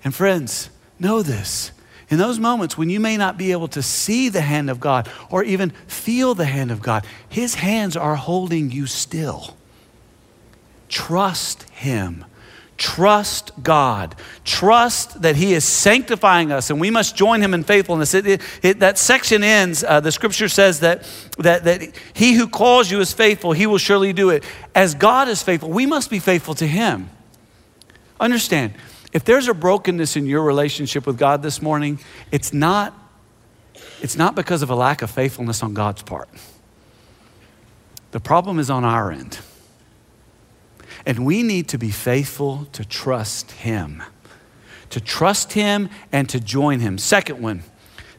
And 0.02 0.12
friends, 0.12 0.68
know 0.98 1.22
this 1.22 1.70
in 2.10 2.18
those 2.18 2.38
moments 2.38 2.78
when 2.78 2.88
you 2.88 3.00
may 3.00 3.16
not 3.16 3.36
be 3.36 3.52
able 3.52 3.68
to 3.68 3.82
see 3.82 4.28
the 4.28 4.40
hand 4.40 4.70
of 4.70 4.80
God 4.80 5.08
or 5.30 5.44
even 5.44 5.70
feel 5.86 6.34
the 6.34 6.46
hand 6.46 6.70
of 6.70 6.80
God, 6.80 7.06
His 7.28 7.56
hands 7.56 7.96
are 7.96 8.16
holding 8.16 8.70
you 8.70 8.86
still. 8.86 9.56
Trust 10.88 11.64
Him. 11.64 12.24
Trust 12.78 13.50
God. 13.62 14.14
Trust 14.44 15.20
that 15.22 15.36
He 15.36 15.52
is 15.52 15.64
sanctifying 15.64 16.52
us, 16.52 16.70
and 16.70 16.80
we 16.80 16.90
must 16.90 17.16
join 17.16 17.42
Him 17.42 17.52
in 17.52 17.64
faithfulness. 17.64 18.14
It, 18.14 18.26
it, 18.26 18.42
it, 18.62 18.78
that 18.78 18.96
section 18.96 19.42
ends, 19.42 19.82
uh, 19.82 20.00
the 20.00 20.12
scripture 20.12 20.48
says 20.48 20.80
that, 20.80 21.02
that, 21.38 21.64
that 21.64 21.92
He 22.14 22.34
who 22.34 22.46
calls 22.48 22.90
you 22.90 23.00
is 23.00 23.12
faithful, 23.12 23.52
He 23.52 23.66
will 23.66 23.78
surely 23.78 24.12
do 24.12 24.30
it. 24.30 24.44
As 24.74 24.94
God 24.94 25.28
is 25.28 25.42
faithful, 25.42 25.70
we 25.70 25.86
must 25.86 26.08
be 26.08 26.20
faithful 26.20 26.54
to 26.54 26.66
Him. 26.66 27.10
Understand, 28.20 28.74
if 29.12 29.24
there's 29.24 29.48
a 29.48 29.54
brokenness 29.54 30.16
in 30.16 30.26
your 30.26 30.42
relationship 30.42 31.06
with 31.06 31.18
God 31.18 31.42
this 31.42 31.62
morning, 31.62 31.98
it's 32.30 32.52
not, 32.52 32.94
it's 34.02 34.16
not 34.16 34.34
because 34.34 34.62
of 34.62 34.70
a 34.70 34.74
lack 34.74 35.02
of 35.02 35.10
faithfulness 35.10 35.62
on 35.62 35.74
God's 35.74 36.02
part. 36.02 36.28
The 38.10 38.20
problem 38.20 38.58
is 38.58 38.70
on 38.70 38.84
our 38.84 39.10
end. 39.10 39.38
And 41.06 41.24
we 41.24 41.42
need 41.42 41.68
to 41.68 41.78
be 41.78 41.90
faithful 41.90 42.66
to 42.72 42.84
trust 42.84 43.52
Him, 43.52 44.02
to 44.90 45.00
trust 45.00 45.52
Him 45.52 45.88
and 46.12 46.28
to 46.28 46.40
join 46.40 46.80
Him. 46.80 46.98
Second 46.98 47.40
one, 47.40 47.62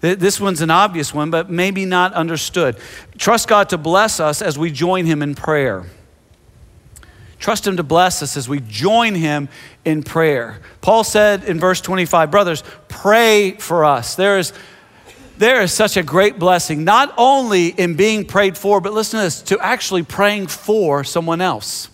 this 0.01 0.39
one's 0.39 0.61
an 0.61 0.71
obvious 0.71 1.13
one, 1.13 1.29
but 1.29 1.49
maybe 1.49 1.85
not 1.85 2.13
understood. 2.13 2.77
Trust 3.17 3.47
God 3.47 3.69
to 3.69 3.77
bless 3.77 4.19
us 4.19 4.41
as 4.41 4.57
we 4.57 4.71
join 4.71 5.05
Him 5.05 5.21
in 5.21 5.35
prayer. 5.35 5.85
Trust 7.39 7.65
Him 7.65 7.77
to 7.77 7.83
bless 7.83 8.21
us 8.21 8.37
as 8.37 8.47
we 8.47 8.59
join 8.59 9.15
Him 9.15 9.49
in 9.85 10.03
prayer. 10.03 10.59
Paul 10.81 11.03
said 11.03 11.45
in 11.45 11.59
verse 11.59 11.81
25, 11.81 12.29
Brothers, 12.29 12.63
pray 12.89 13.51
for 13.51 13.85
us. 13.85 14.15
There 14.15 14.37
is, 14.37 14.51
there 15.37 15.61
is 15.61 15.71
such 15.71 15.95
a 15.95 16.03
great 16.03 16.37
blessing, 16.37 16.83
not 16.83 17.13
only 17.17 17.67
in 17.67 17.95
being 17.95 18.25
prayed 18.25 18.57
for, 18.57 18.81
but 18.81 18.91
listen 18.93 19.19
to 19.19 19.23
this, 19.23 19.41
to 19.43 19.59
actually 19.59 20.03
praying 20.03 20.47
for 20.47 21.03
someone 21.05 21.39
else. 21.41 21.89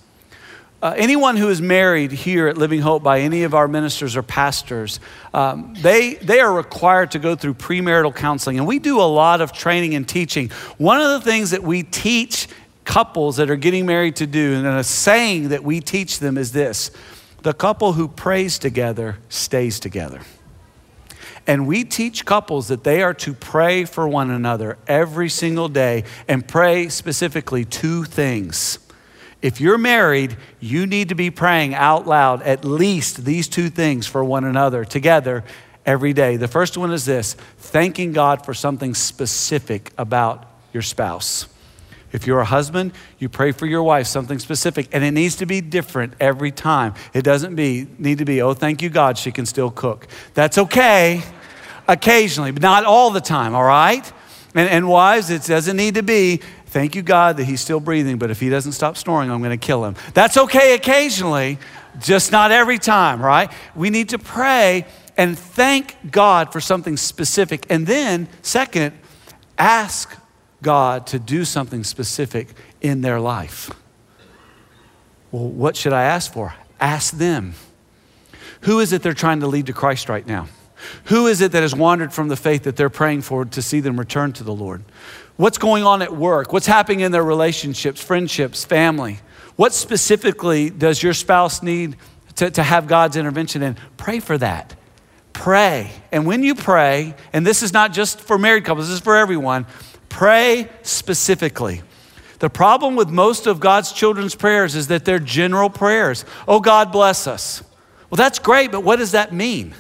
uh, 0.82 0.94
anyone 0.98 1.36
who 1.36 1.50
is 1.50 1.62
married 1.62 2.12
here 2.12 2.48
at 2.48 2.58
Living 2.60 2.82
Hope 2.82 3.02
by 3.02 3.22
any 3.22 3.42
of 3.42 3.56
our 3.56 3.68
ministers 3.68 4.16
or 4.16 4.22
pastors, 4.22 5.00
um, 5.34 5.74
they, 5.82 6.14
they 6.16 6.40
are 6.40 6.54
required 6.54 7.12
to 7.12 7.20
go 7.20 7.36
through 7.36 7.56
premarital 7.56 8.16
counseling. 8.16 8.60
And 8.60 8.68
we 8.68 8.78
do 8.78 9.00
a 9.00 9.10
lot 9.10 9.42
of 9.42 9.52
training 9.52 9.96
and 9.96 10.08
teaching. 10.08 10.50
One 10.78 11.02
of 11.02 11.10
the 11.10 11.22
things 11.22 11.52
that 11.52 11.64
we 11.64 11.82
teach 11.82 12.48
couples 12.86 13.38
that 13.38 13.50
are 13.50 13.56
getting 13.56 13.86
married 13.86 14.16
to 14.18 14.28
do, 14.28 14.54
and 14.54 14.66
a 14.66 14.84
saying 14.84 15.50
that 15.50 15.64
we 15.64 15.82
teach 15.82 16.20
them 16.20 16.38
is 16.38 16.52
this 16.52 16.92
the 17.42 17.54
couple 17.54 17.94
who 17.94 18.08
prays 18.08 18.58
together 18.58 19.18
stays 19.30 19.80
together. 19.80 20.22
And 21.48 21.68
we 21.68 21.84
teach 21.84 22.26
couples 22.26 22.70
that 22.70 22.84
they 22.84 23.04
are 23.04 23.14
to 23.16 23.34
pray 23.34 23.86
for 23.86 24.08
one 24.08 24.32
another 24.32 24.80
every 24.88 25.30
single 25.30 25.70
day 25.70 26.06
and 26.28 26.48
pray 26.48 26.90
specifically 26.90 27.64
two 27.64 28.04
things. 28.04 28.80
If 29.44 29.62
you're 29.62 29.78
married, 29.78 30.38
you 30.60 30.88
need 30.88 31.10
to 31.10 31.16
be 31.16 31.30
praying 31.30 31.76
out 31.76 32.08
loud 32.08 32.42
at 32.42 32.66
least 32.66 33.26
these 33.26 33.48
two 33.48 33.70
things 33.70 34.08
for 34.08 34.24
one 34.24 34.44
another 34.44 34.84
together 34.84 35.44
every 35.86 36.14
day. 36.14 36.38
The 36.38 36.48
first 36.48 36.78
one 36.78 36.92
is 36.92 37.06
this 37.06 37.36
thanking 37.60 38.12
God 38.12 38.44
for 38.44 38.56
something 38.56 38.96
specific 38.96 39.92
about 40.00 40.48
your 40.74 40.82
spouse. 40.82 41.48
If 42.16 42.26
you're 42.26 42.40
a 42.40 42.46
husband, 42.46 42.94
you 43.20 43.28
pray 43.28 43.52
for 43.52 43.66
your 43.66 43.84
wife 43.84 44.08
something 44.08 44.40
specific, 44.40 44.88
and 44.94 45.04
it 45.04 45.12
needs 45.12 45.36
to 45.36 45.46
be 45.46 45.60
different 45.60 46.14
every 46.22 46.50
time. 46.50 46.94
It 47.14 47.24
doesn't 47.24 47.56
be, 47.56 47.88
need 48.00 48.20
to 48.20 48.26
be, 48.26 48.42
oh, 48.42 48.54
thank 48.54 48.82
you, 48.82 48.90
God, 48.90 49.18
she 49.18 49.34
can 49.34 49.46
still 49.46 49.70
cook. 49.70 50.08
That's 50.34 50.58
okay 50.58 51.22
occasionally, 51.90 52.52
but 52.52 52.62
not 52.62 52.86
all 52.86 53.12
the 53.12 53.20
time, 53.20 53.54
all 53.54 53.66
right? 53.66 54.10
And, 54.56 54.70
and 54.70 54.88
wives, 54.88 55.30
it 55.30 55.44
doesn't 55.44 55.76
need 55.76 55.96
to 55.96 56.04
be, 56.04 56.38
thank 56.68 56.96
you, 56.96 57.02
God, 57.02 57.36
that 57.36 57.44
he's 57.44 57.60
still 57.60 57.82
breathing, 57.82 58.18
but 58.18 58.32
if 58.32 58.40
he 58.40 58.50
doesn't 58.50 58.72
stop 58.72 58.96
snoring, 58.96 59.30
I'm 59.30 59.40
going 59.40 59.52
to 59.52 59.66
kill 59.66 59.84
him. 59.84 59.96
That's 60.14 60.38
okay 60.38 60.74
occasionally, 60.74 61.60
just 62.00 62.32
not 62.32 62.52
every 62.52 62.80
time, 62.80 63.22
right? 63.22 63.52
We 63.76 63.90
need 63.90 64.08
to 64.10 64.20
pray 64.20 64.86
and 65.18 65.38
thank 65.38 65.98
God 66.10 66.54
for 66.54 66.62
something 66.62 66.96
specific. 66.96 67.66
And 67.70 67.86
then, 67.86 68.30
second, 68.42 68.98
ask 69.58 70.18
God 70.66 71.06
to 71.08 71.20
do 71.20 71.46
something 71.46 71.84
specific 71.84 72.48
in 72.82 73.02
their 73.02 73.20
life. 73.20 73.70
Well, 75.32 75.48
what 75.48 75.78
should 75.78 75.94
I 75.94 76.06
ask 76.06 76.34
for? 76.34 76.56
Ask 76.80 77.14
them. 77.14 77.54
Who 78.62 78.80
is 78.80 78.92
it 78.92 79.04
they're 79.04 79.14
trying 79.14 79.42
to 79.42 79.48
lead 79.48 79.68
to 79.68 79.74
Christ 79.74 80.10
right 80.10 80.26
now? 80.26 80.48
Who 81.06 81.28
is 81.28 81.42
it 81.42 81.52
that 81.52 81.62
has 81.62 81.76
wandered 81.76 82.12
from 82.12 82.30
the 82.30 82.36
faith 82.36 82.64
that 82.64 82.76
they're 82.78 82.90
praying 82.90 83.22
for 83.22 83.46
to 83.46 83.62
see 83.62 83.80
them 83.80 84.00
return 84.00 84.34
to 84.34 84.44
the 84.44 84.54
Lord? 84.54 84.84
What's 85.38 85.60
going 85.60 85.84
on 85.84 86.02
at 86.02 86.16
work? 86.16 86.52
What's 86.52 86.66
happening 86.66 87.02
in 87.02 87.12
their 87.12 87.24
relationships, 87.24 88.02
friendships, 88.04 88.66
family? 88.66 89.20
What 89.56 89.72
specifically 89.72 90.72
does 90.72 91.04
your 91.04 91.14
spouse 91.14 91.62
need 91.62 91.96
to, 92.38 92.50
to 92.50 92.64
have 92.64 92.88
God's 92.88 93.18
intervention 93.18 93.62
in? 93.62 93.78
Pray 93.98 94.20
for 94.20 94.36
that. 94.40 94.76
Pray. 95.32 95.92
And 96.12 96.26
when 96.26 96.42
you 96.42 96.56
pray, 96.56 97.14
and 97.34 97.46
this 97.46 97.62
is 97.62 97.72
not 97.72 97.94
just 97.94 98.20
for 98.20 98.40
married 98.40 98.66
couples, 98.66 98.88
this 98.88 98.96
is 98.96 99.04
for 99.04 99.16
everyone, 99.16 99.68
pray 100.16 100.70
specifically. 100.82 101.82
The 102.40 102.50
problem 102.50 102.96
with 102.96 103.10
most 103.10 103.48
of 103.48 103.60
God's 103.60 103.92
children's 103.92 104.36
prayers 104.36 104.76
is 104.76 104.88
that 104.88 105.06
they're 105.06 105.20
general 105.20 105.70
prayers. 105.70 106.26
Oh, 106.48 106.60
God 106.60 106.92
bless 106.92 107.28
us. 107.28 107.64
Well, 108.10 108.18
that's 108.18 108.40
great, 108.40 108.72
but 108.72 108.82
what 108.82 108.98
does 108.98 109.12
that 109.12 109.34
mean? 109.34 109.74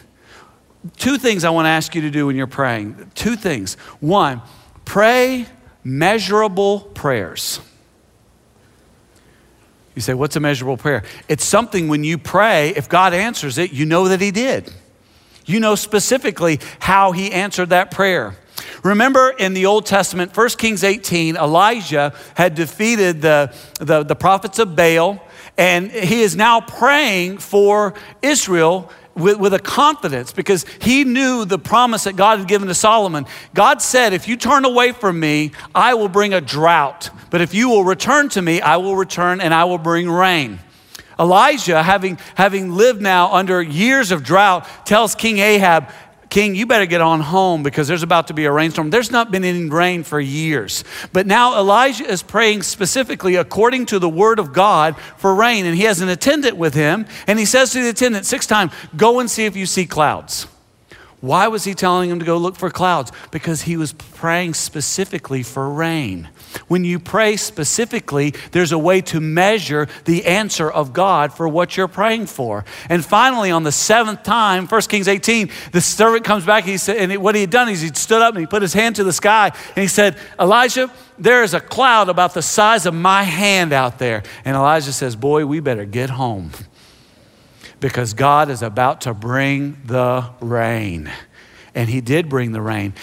two 0.97 1.17
things 1.17 1.43
I 1.43 1.49
want 1.49 1.65
to 1.65 1.69
ask 1.69 1.95
you 1.95 2.01
to 2.01 2.11
do 2.11 2.27
when 2.27 2.35
you're 2.35 2.47
praying. 2.47 3.11
Two 3.15 3.35
things. 3.35 3.75
One, 3.99 4.41
pray 4.83 5.45
measurable 5.83 6.81
prayers. 6.81 7.59
You 9.95 10.01
say, 10.01 10.13
What's 10.13 10.35
a 10.35 10.39
measurable 10.39 10.77
prayer? 10.77 11.03
It's 11.27 11.45
something 11.45 11.87
when 11.87 12.03
you 12.03 12.17
pray, 12.17 12.69
if 12.69 12.89
God 12.89 13.13
answers 13.13 13.57
it, 13.57 13.71
you 13.71 13.85
know 13.85 14.09
that 14.09 14.21
He 14.21 14.31
did. 14.31 14.71
You 15.45 15.59
know 15.59 15.75
specifically 15.75 16.59
how 16.79 17.11
He 17.11 17.31
answered 17.31 17.69
that 17.69 17.91
prayer. 17.91 18.35
Remember 18.83 19.31
in 19.31 19.53
the 19.53 19.65
Old 19.65 19.85
Testament, 19.85 20.35
1 20.35 20.49
Kings 20.49 20.83
18, 20.83 21.37
Elijah 21.37 22.13
had 22.35 22.55
defeated 22.55 23.21
the, 23.21 23.53
the, 23.79 24.03
the 24.03 24.15
prophets 24.15 24.59
of 24.59 24.75
Baal, 24.75 25.21
and 25.57 25.91
he 25.91 26.21
is 26.21 26.35
now 26.35 26.61
praying 26.61 27.39
for 27.39 27.93
Israel 28.21 28.91
with, 29.15 29.39
with 29.39 29.53
a 29.53 29.59
confidence 29.59 30.33
because 30.33 30.65
he 30.81 31.03
knew 31.03 31.45
the 31.45 31.57
promise 31.57 32.03
that 32.03 32.15
God 32.15 32.39
had 32.39 32.47
given 32.47 32.67
to 32.67 32.75
Solomon. 32.75 33.25
God 33.53 33.81
said, 33.81 34.13
If 34.13 34.27
you 34.27 34.35
turn 34.35 34.65
away 34.65 34.91
from 34.91 35.19
me, 35.19 35.51
I 35.73 35.93
will 35.93 36.09
bring 36.09 36.33
a 36.33 36.41
drought. 36.41 37.09
But 37.29 37.41
if 37.41 37.53
you 37.53 37.69
will 37.69 37.83
return 37.83 38.29
to 38.29 38.41
me, 38.41 38.61
I 38.61 38.77
will 38.77 38.95
return 38.95 39.41
and 39.41 39.53
I 39.53 39.63
will 39.63 39.77
bring 39.77 40.09
rain. 40.09 40.59
Elijah, 41.19 41.81
having, 41.81 42.17
having 42.35 42.73
lived 42.73 43.01
now 43.01 43.31
under 43.33 43.61
years 43.61 44.11
of 44.11 44.23
drought, 44.23 44.67
tells 44.85 45.15
King 45.15 45.39
Ahab, 45.39 45.89
King, 46.29 46.53
you 46.53 46.65
better 46.65 46.85
get 46.85 46.99
on 46.99 47.21
home 47.21 47.63
because 47.63 47.87
there's 47.87 48.03
about 48.03 48.27
to 48.27 48.33
be 48.33 48.43
a 48.43 48.51
rainstorm. 48.51 48.89
There's 48.89 49.09
not 49.09 49.31
been 49.31 49.45
any 49.45 49.69
rain 49.69 50.03
for 50.03 50.19
years. 50.19 50.83
But 51.13 51.27
now 51.27 51.57
Elijah 51.57 52.05
is 52.05 52.21
praying 52.21 52.63
specifically 52.63 53.35
according 53.35 53.85
to 53.85 53.99
the 53.99 54.09
word 54.09 54.39
of 54.39 54.51
God 54.51 54.97
for 55.17 55.33
rain. 55.33 55.65
And 55.65 55.75
he 55.75 55.83
has 55.83 56.01
an 56.01 56.09
attendant 56.09 56.57
with 56.57 56.73
him. 56.73 57.05
And 57.27 57.39
he 57.39 57.45
says 57.45 57.71
to 57.71 57.81
the 57.81 57.89
attendant 57.89 58.25
six 58.25 58.47
times, 58.47 58.73
Go 58.97 59.19
and 59.19 59.31
see 59.31 59.45
if 59.45 59.55
you 59.55 59.65
see 59.65 59.85
clouds. 59.85 60.47
Why 61.21 61.47
was 61.47 61.63
he 61.63 61.73
telling 61.73 62.09
him 62.09 62.19
to 62.19 62.25
go 62.25 62.37
look 62.37 62.57
for 62.57 62.69
clouds? 62.69 63.11
Because 63.31 63.61
he 63.61 63.77
was 63.77 63.93
praying 63.93 64.55
specifically 64.55 65.41
for 65.41 65.69
rain. 65.69 66.29
When 66.67 66.83
you 66.83 66.99
pray 66.99 67.37
specifically, 67.37 68.33
there's 68.51 68.71
a 68.71 68.77
way 68.77 69.01
to 69.01 69.19
measure 69.19 69.87
the 70.05 70.25
answer 70.25 70.69
of 70.69 70.93
God 70.93 71.33
for 71.33 71.47
what 71.47 71.77
you're 71.77 71.87
praying 71.87 72.27
for. 72.27 72.65
And 72.89 73.03
finally, 73.03 73.51
on 73.51 73.63
the 73.63 73.71
seventh 73.71 74.23
time, 74.23 74.67
1 74.67 74.81
Kings 74.83 75.07
18, 75.07 75.49
the 75.71 75.81
servant 75.81 76.25
comes 76.25 76.45
back 76.45 76.63
and 76.63 76.71
he 76.71 76.77
said, 76.77 76.97
and 76.97 77.21
what 77.21 77.35
he 77.35 77.41
had 77.41 77.49
done 77.49 77.69
is 77.69 77.81
he 77.81 77.89
stood 77.89 78.21
up 78.21 78.33
and 78.33 78.41
he 78.41 78.47
put 78.47 78.61
his 78.61 78.73
hand 78.73 78.95
to 78.97 79.03
the 79.03 79.13
sky 79.13 79.51
and 79.75 79.81
he 79.81 79.87
said, 79.87 80.17
Elijah, 80.39 80.91
there 81.17 81.43
is 81.43 81.53
a 81.53 81.59
cloud 81.59 82.09
about 82.09 82.33
the 82.33 82.41
size 82.41 82.85
of 82.85 82.93
my 82.93 83.23
hand 83.23 83.73
out 83.73 83.99
there. 83.99 84.23
And 84.43 84.55
Elijah 84.55 84.93
says, 84.93 85.15
Boy, 85.15 85.45
we 85.45 85.59
better 85.59 85.85
get 85.85 86.09
home 86.09 86.51
because 87.79 88.13
God 88.13 88.49
is 88.49 88.61
about 88.61 89.01
to 89.01 89.13
bring 89.13 89.77
the 89.85 90.29
rain. 90.41 91.11
And 91.73 91.89
He 91.89 92.01
did 92.01 92.29
bring 92.29 92.51
the 92.51 92.61
rain. 92.61 92.93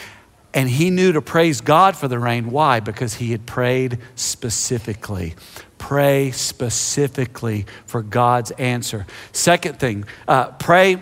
And 0.55 0.69
he 0.69 0.91
knew 0.91 1.13
to 1.13 1.23
praise 1.23 1.61
God 1.61 1.97
for 1.97 2.09
the 2.09 2.19
rain. 2.19 2.51
Why? 2.51 2.81
Because 2.81 3.15
he 3.15 3.33
had 3.33 3.47
prayed 3.47 3.99
specifically. 4.17 5.35
Pray 5.79 6.31
specifically 6.31 7.67
for 7.87 8.03
God's 8.03 8.51
answer. 8.53 9.07
Second 9.33 9.81
thing, 9.81 10.05
uh, 10.29 10.51
pray. 10.53 10.95
I'm 10.95 11.01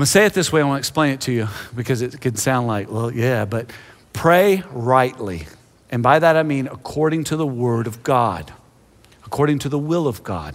going 0.00 0.04
to 0.04 0.06
say 0.06 0.26
it 0.26 0.34
this 0.34 0.52
way. 0.52 0.60
I 0.60 0.64
want 0.64 0.76
to 0.76 0.80
explain 0.80 1.12
it 1.14 1.20
to 1.22 1.32
you 1.32 1.48
because 1.74 2.02
it 2.02 2.20
can 2.20 2.36
sound 2.36 2.66
like, 2.66 2.90
well, 2.90 3.10
yeah, 3.10 3.44
but 3.44 3.70
pray 4.12 4.62
rightly. 4.70 5.46
And 5.90 6.02
by 6.02 6.18
that 6.18 6.36
I 6.36 6.42
mean 6.42 6.66
according 6.66 7.24
to 7.24 7.36
the 7.36 7.46
word 7.46 7.86
of 7.86 8.02
God, 8.02 8.52
according 9.24 9.58
to 9.60 9.68
the 9.68 9.78
will 9.78 10.06
of 10.06 10.22
God. 10.22 10.54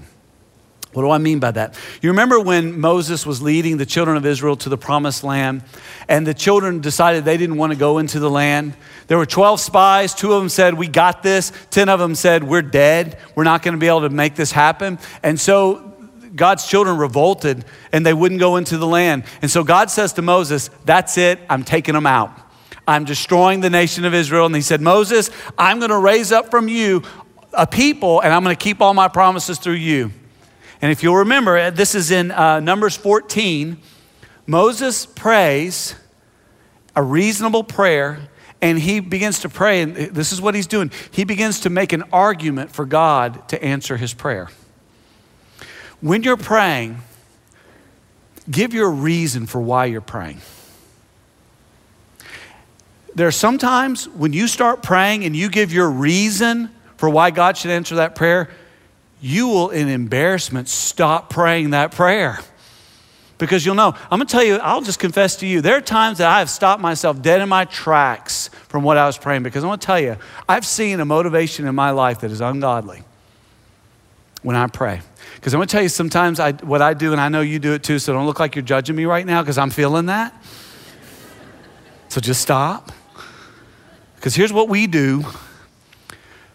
What 0.94 1.04
do 1.04 1.10
I 1.10 1.20
mean 1.20 1.40
by 1.40 1.52
that? 1.52 1.78
You 2.02 2.10
remember 2.10 2.40
when 2.40 2.80
Moses 2.80 3.26
was 3.26 3.42
leading 3.42 3.78
the 3.78 3.86
children 3.86 4.18
of 4.18 4.26
Israel 4.26 4.58
to 4.58 4.70
the 4.70 4.78
promised 4.78 5.24
land, 5.24 5.64
and 6.10 6.28
the 6.28 6.34
children 6.34 6.82
decided 6.82 7.24
they 7.24 7.38
didn't 7.38 7.58
want 7.58 7.72
to 7.72 7.80
go 7.80 7.98
into 7.98 8.20
the 8.20 8.30
land? 8.30 8.76
There 9.08 9.18
were 9.18 9.26
12 9.26 9.62
spies. 9.62 10.14
Two 10.14 10.34
of 10.34 10.42
them 10.42 10.50
said, 10.50 10.74
We 10.74 10.88
got 10.88 11.24
this. 11.24 11.54
10 11.70 11.88
of 11.88 12.00
them 12.00 12.14
said, 12.14 12.44
We're 12.44 12.62
dead. 12.62 13.18
We're 13.36 13.46
not 13.46 13.62
going 13.62 13.74
to 13.74 13.80
be 13.80 13.88
able 13.88 14.02
to 14.02 14.10
make 14.10 14.36
this 14.36 14.52
happen. 14.52 15.00
And 15.24 15.40
so 15.40 15.94
God's 16.36 16.68
children 16.68 16.98
revolted 16.98 17.64
and 17.94 18.06
they 18.06 18.14
wouldn't 18.14 18.40
go 18.40 18.58
into 18.58 18.78
the 18.78 18.88
land. 18.88 19.24
And 19.42 19.50
so 19.50 19.64
God 19.64 19.90
says 19.90 20.14
to 20.14 20.22
Moses, 20.22 20.70
That's 20.84 21.18
it. 21.18 21.40
I'm 21.50 21.64
taking 21.64 21.94
them 21.94 22.06
out. 22.06 22.32
I'm 22.86 23.06
destroying 23.06 23.62
the 23.62 23.70
nation 23.70 24.04
of 24.04 24.14
Israel. 24.14 24.46
And 24.46 24.56
he 24.56 24.62
said, 24.62 24.82
Moses, 24.82 25.30
I'm 25.58 25.80
going 25.80 25.92
to 25.92 26.00
raise 26.00 26.34
up 26.34 26.52
from 26.52 26.68
you 26.68 27.04
a 27.54 27.68
people, 27.68 28.22
and 28.22 28.34
I'm 28.34 28.44
going 28.44 28.56
to 28.56 28.62
keep 28.62 28.82
all 28.82 28.94
my 28.94 29.08
promises 29.08 29.60
through 29.60 29.74
you. 29.74 30.12
And 30.82 30.92
if 30.92 31.04
you'll 31.04 31.18
remember, 31.18 31.58
uh, 31.58 31.70
this 31.70 31.94
is 31.94 32.10
in 32.10 32.32
uh, 32.32 32.60
Numbers 32.60 32.98
14. 32.98 33.78
Moses 34.48 35.06
prays 35.06 35.96
a 36.96 37.04
reasonable 37.04 37.64
prayer, 37.64 38.20
and 38.62 38.80
he 38.80 39.00
begins 39.00 39.40
to 39.40 39.50
pray. 39.50 39.84
And 39.84 39.96
this 39.96 40.32
is 40.32 40.42
what 40.42 40.56
he's 40.56 40.68
doing 40.68 40.92
he 41.12 41.24
begins 41.24 41.62
to 41.62 41.70
make 41.70 41.94
an 41.94 42.04
argument 42.12 42.72
for 42.72 42.86
God 42.86 43.48
to 43.50 43.64
answer 43.64 43.96
his 43.96 44.14
prayer. 44.14 44.50
When 46.02 46.24
you're 46.24 46.36
praying, 46.36 46.98
give 48.50 48.74
your 48.74 48.90
reason 48.90 49.46
for 49.46 49.62
why 49.62 49.86
you're 49.86 50.02
praying. 50.02 50.42
There 53.14 53.28
are 53.28 53.32
sometimes 53.32 54.10
when 54.10 54.34
you 54.34 54.48
start 54.48 54.82
praying 54.82 55.26
and 55.26 55.36
you 55.36 55.50
give 55.50 55.72
your 55.72 55.92
reason 55.92 56.72
for 56.98 57.10
why 57.10 57.30
God 57.30 57.58
should 57.58 57.72
answer 57.72 57.96
that 57.96 58.16
prayer, 58.16 58.50
you 59.22 59.48
will, 59.48 59.70
in 59.70 59.88
embarrassment, 59.88 60.68
stop 60.68 61.30
praying 61.30 61.70
that 61.70 61.92
prayer. 61.92 62.40
Because 63.38 63.66
you'll 63.66 63.76
know, 63.76 63.94
I'm 64.04 64.20
gonna 64.20 64.26
tell 64.26 64.44
you, 64.44 64.56
I'll 64.58 64.82
just 64.82 65.00
confess 65.00 65.36
to 65.38 65.48
you, 65.48 65.62
there 65.62 65.78
are 65.78 65.82
times 65.82 66.20
that 66.20 66.28
I 66.30 66.40
have 66.40 66.50
stopped 66.50 66.82
myself 66.82 67.22
dead 67.22 67.42
in 67.42 67.50
my 67.50 67.66
tracks 67.66 68.50
from 68.68 68.84
what 68.84 68.98
I 68.98 69.06
was 69.06 69.18
praying 69.18 69.44
because 69.44 69.64
I'm 69.64 69.70
gonna 69.70 69.80
tell 69.80 70.00
you, 70.00 70.18
I've 70.50 70.66
seen 70.66 71.00
a 71.00 71.06
motivation 71.06 71.68
in 71.68 71.74
my 71.74 71.92
life 71.92 72.20
that 72.22 72.32
is 72.32 72.42
ungodly. 72.42 73.04
when 74.44 74.56
I 74.56 74.68
pray. 74.68 75.02
Because 75.36 75.54
I'm 75.54 75.60
gonna 75.60 75.68
tell 75.68 75.84
you 75.84 75.90
sometimes 75.90 76.40
I, 76.40 76.54
what 76.54 76.82
I 76.82 76.94
do, 76.94 77.12
and 77.12 77.22
I 77.22 77.30
know 77.30 77.42
you 77.42 77.60
do 77.60 77.74
it 77.74 77.84
too, 77.84 78.00
so 78.00 78.14
don't 78.14 78.26
look 78.26 78.40
like 78.40 78.56
you're 78.56 78.64
judging 78.64 78.96
me 78.96 79.06
right 79.06 79.26
now 79.26 79.42
because 79.42 79.58
I'm 79.58 79.70
feeling 79.70 80.08
that. 80.08 80.34
So 82.10 82.20
just 82.20 82.42
stop. 82.42 82.92
Because 84.16 84.36
here's 84.36 84.54
what 84.54 84.68
we 84.68 84.88
do 84.88 85.26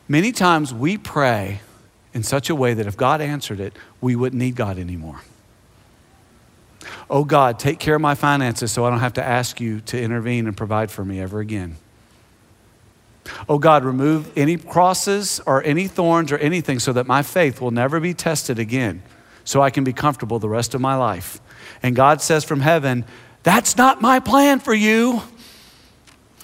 many 0.09 0.31
times 0.31 0.73
we 0.73 0.97
pray 0.99 1.61
in 2.17 2.23
such 2.23 2.49
a 2.49 2.55
way 2.55 2.73
that 2.73 2.87
if 2.87 2.97
God 2.97 3.21
answered 3.21 3.61
it, 3.61 3.75
we 4.01 4.17
wouldn't 4.17 4.41
need 4.41 4.57
God 4.57 4.79
anymore. 4.79 5.21
Oh 7.11 7.25
God, 7.25 7.59
take 7.59 7.79
care 7.79 7.95
of 7.95 8.01
my 8.01 8.15
finances 8.15 8.73
so 8.73 8.87
I 8.87 8.91
don't 8.91 9.01
have 9.01 9.13
to 9.15 9.23
ask 9.23 9.61
you 9.61 9.81
to 9.83 10.01
intervene 10.01 10.47
and 10.47 10.57
provide 10.57 10.91
for 10.91 11.05
me 11.05 11.21
ever 11.21 11.41
again. 11.41 11.77
Oh 13.51 13.59
God, 13.59 13.85
remove 13.85 14.33
any 14.35 14.57
crosses 14.57 15.41
or 15.45 15.63
any 15.63 15.89
thorns 15.89 16.33
or 16.33 16.39
anything 16.39 16.79
so 16.79 16.95
that 16.95 17.07
my 17.07 17.23
faith 17.23 17.61
will 17.61 17.71
never 17.71 18.01
be 18.01 18.15
tested 18.15 18.59
again, 18.59 19.03
so 19.45 19.61
I 19.61 19.69
can 19.69 19.85
be 19.85 19.93
comfortable 19.93 20.39
the 20.39 20.49
rest 20.49 20.75
of 20.75 20.81
my 20.81 20.97
life. 20.97 21.39
And 21.83 21.95
God 21.95 22.23
says 22.23 22.45
from 22.45 22.61
heaven, 22.61 23.05
That's 23.43 23.77
not 23.77 24.01
my 24.01 24.21
plan 24.21 24.61
for 24.61 24.73
you. 24.73 25.21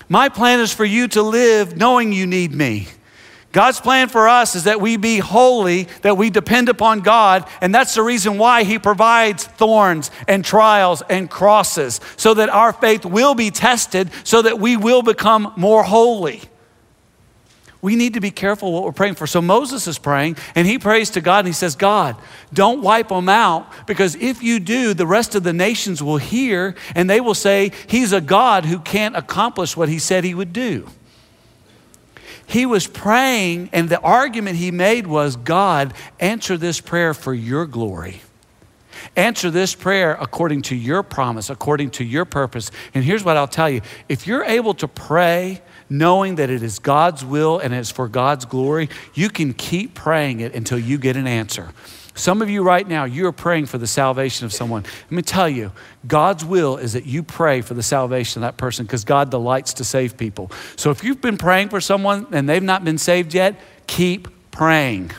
My 0.07 0.29
plan 0.29 0.61
is 0.61 0.71
for 0.71 0.85
you 0.85 1.09
to 1.09 1.23
live 1.23 1.79
knowing 1.79 2.13
you 2.13 2.27
need 2.27 2.53
me. 2.53 2.89
God's 3.53 3.81
plan 3.81 4.09
for 4.09 4.29
us 4.29 4.55
is 4.55 4.65
that 4.65 4.81
we 4.81 4.97
be 4.97 5.19
holy, 5.19 5.85
that 6.01 6.17
we 6.17 6.31
depend 6.31 6.69
upon 6.69 7.01
God, 7.01 7.47
and 7.61 7.75
that's 7.75 7.95
the 7.95 8.03
reason 8.03 8.39
why 8.39 8.65
He 8.65 8.79
provides 8.79 9.45
thorns 9.45 10.11
and 10.27 10.45
trials 10.45 11.03
and 11.09 11.31
crosses, 11.31 12.01
so 12.17 12.35
that 12.35 12.49
our 12.49 12.73
faith 12.73 13.05
will 13.05 13.35
be 13.35 13.51
tested, 13.51 14.11
so 14.25 14.43
that 14.43 14.59
we 14.59 14.77
will 14.77 15.03
become 15.03 15.53
more 15.57 15.83
holy 15.83 16.43
we 17.83 17.97
need 17.97 18.15
to 18.15 18.21
be 18.21 18.31
careful 18.31 18.73
what 18.73 18.85
we're 18.85 18.93
praying 18.93 19.17
for. 19.17 19.27
So 19.27 19.43
Moses 19.43 19.89
is 19.89 19.99
praying, 19.99 20.37
and 20.55 20.69
he 20.69 20.79
prays 20.79 21.11
to 21.11 21.21
God, 21.21 21.41
and 21.41 21.49
he 21.49 21.53
says, 21.53 21.75
God, 21.75 22.17
don't 22.55 22.81
wipe 22.81 23.09
them 23.09 23.29
out, 23.29 23.87
because 23.89 24.15
if 24.15 24.41
you 24.41 24.61
do, 24.61 24.95
the 24.95 25.07
rest 25.07 25.35
of 25.35 25.43
the 25.43 25.53
nations 25.53 26.01
will 26.01 26.19
hear, 26.19 26.77
and 26.95 27.11
they 27.11 27.21
will 27.21 27.35
say, 27.35 27.73
He's 27.89 28.13
a 28.13 28.21
God 28.21 28.65
who 28.65 28.79
can't 28.79 29.17
accomplish 29.17 29.77
what 29.77 29.89
he 29.89 29.99
said 29.99 30.23
he 30.23 30.33
would 30.33 30.53
do. 30.53 30.89
He 32.53 32.67
was 32.67 32.87
praying, 32.87 33.71
and 33.73 33.89
the 33.89 33.99
argument 34.01 34.59
he 34.59 34.71
made 34.71 35.07
was, 35.07 35.37
God, 35.37 35.95
answer 36.21 36.59
this 36.59 36.83
prayer 36.83 37.15
for 37.15 37.33
your 37.33 37.65
glory. 37.65 38.21
Answer 39.17 39.51
this 39.51 39.75
prayer 39.75 40.19
according 40.21 40.61
to 40.63 40.77
your 40.77 41.03
promise, 41.03 41.49
according 41.49 41.93
to 41.93 42.05
your 42.05 42.27
purpose. 42.27 42.71
And 42.93 43.03
here's 43.03 43.25
what 43.25 43.39
I'll 43.39 43.49
tell 43.49 43.71
you 43.71 43.81
if 44.07 44.27
you're 44.27 44.45
able 44.45 44.75
to 44.75 44.87
pray, 44.87 45.63
knowing 45.89 46.35
that 46.35 46.51
it 46.51 46.63
is 46.63 46.79
God's 46.79 47.25
will 47.25 47.59
and 47.59 47.73
it's 47.73 47.91
for 47.91 48.07
God's 48.07 48.45
glory, 48.45 48.91
you 49.15 49.31
can 49.31 49.55
keep 49.55 49.95
praying 49.95 50.41
it 50.41 50.55
until 50.55 50.79
you 50.79 50.99
get 50.99 51.17
an 51.17 51.27
answer. 51.27 51.71
Some 52.15 52.43
of 52.43 52.51
you 52.51 52.63
right 52.63 52.87
now, 52.87 53.05
you 53.05 53.27
are 53.27 53.33
praying 53.33 53.67
for 53.67 53.79
the 53.79 53.87
salvation 53.87 54.45
of 54.45 54.53
someone. 54.53 54.83
Let 54.83 55.13
me 55.13 55.23
tell 55.23 55.49
you, 55.49 55.73
God's 56.07 56.45
will 56.45 56.77
is 56.77 56.93
that 56.93 57.07
you 57.07 57.23
pray 57.23 57.63
for 57.63 57.73
the 57.75 57.83
salvation 57.83 58.43
of 58.43 58.47
that 58.47 58.59
person 58.59 58.85
because 58.85 59.05
God 59.05 59.31
delights 59.31 59.75
to 59.75 59.85
save 59.85 60.19
people. 60.19 60.51
So 60.77 60.91
if 60.91 61.03
you've 61.03 61.23
been 61.23 61.39
praying 61.39 61.71
for 61.71 61.81
someone 61.81 62.27
and 62.33 62.49
they've 62.49 62.63
not 62.63 62.85
been 62.85 62.99
saved 62.99 63.33
yet, 63.33 63.59
keep 63.87 64.29
praying. 64.51 65.13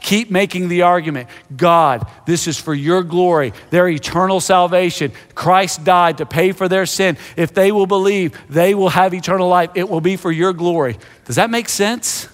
Keep 0.00 0.30
making 0.30 0.68
the 0.68 0.82
argument 0.82 1.28
God, 1.56 2.08
this 2.26 2.46
is 2.46 2.58
for 2.58 2.74
your 2.74 3.02
glory, 3.02 3.52
their 3.70 3.88
eternal 3.88 4.40
salvation. 4.40 5.12
Christ 5.34 5.84
died 5.84 6.18
to 6.18 6.26
pay 6.26 6.52
for 6.52 6.68
their 6.68 6.86
sin. 6.86 7.16
If 7.36 7.54
they 7.54 7.72
will 7.72 7.86
believe, 7.86 8.38
they 8.48 8.74
will 8.74 8.90
have 8.90 9.14
eternal 9.14 9.48
life. 9.48 9.70
It 9.74 9.88
will 9.88 10.00
be 10.00 10.16
for 10.16 10.30
your 10.30 10.52
glory. 10.52 10.96
Does 11.24 11.36
that 11.36 11.50
make 11.50 11.68
sense? 11.68 12.28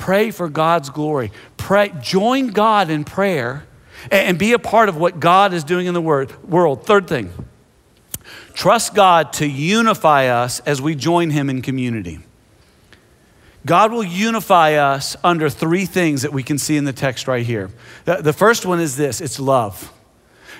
Pray 0.00 0.30
for 0.30 0.48
God's 0.48 0.88
glory. 0.88 1.30
Pray, 1.58 1.92
join 2.00 2.48
God 2.48 2.88
in 2.88 3.04
prayer 3.04 3.66
and 4.10 4.38
be 4.38 4.54
a 4.54 4.58
part 4.58 4.88
of 4.88 4.96
what 4.96 5.20
God 5.20 5.52
is 5.52 5.62
doing 5.62 5.86
in 5.86 5.92
the 5.92 6.00
world. 6.00 6.86
Third 6.86 7.06
thing, 7.06 7.30
trust 8.54 8.94
God 8.94 9.34
to 9.34 9.46
unify 9.46 10.28
us 10.28 10.60
as 10.60 10.80
we 10.80 10.94
join 10.94 11.28
Him 11.28 11.50
in 11.50 11.60
community. 11.60 12.20
God 13.66 13.92
will 13.92 14.02
unify 14.02 14.72
us 14.76 15.18
under 15.22 15.50
three 15.50 15.84
things 15.84 16.22
that 16.22 16.32
we 16.32 16.42
can 16.42 16.56
see 16.56 16.78
in 16.78 16.86
the 16.86 16.94
text 16.94 17.28
right 17.28 17.44
here. 17.44 17.68
The 18.06 18.32
first 18.32 18.64
one 18.64 18.80
is 18.80 18.96
this 18.96 19.20
it's 19.20 19.38
love. 19.38 19.92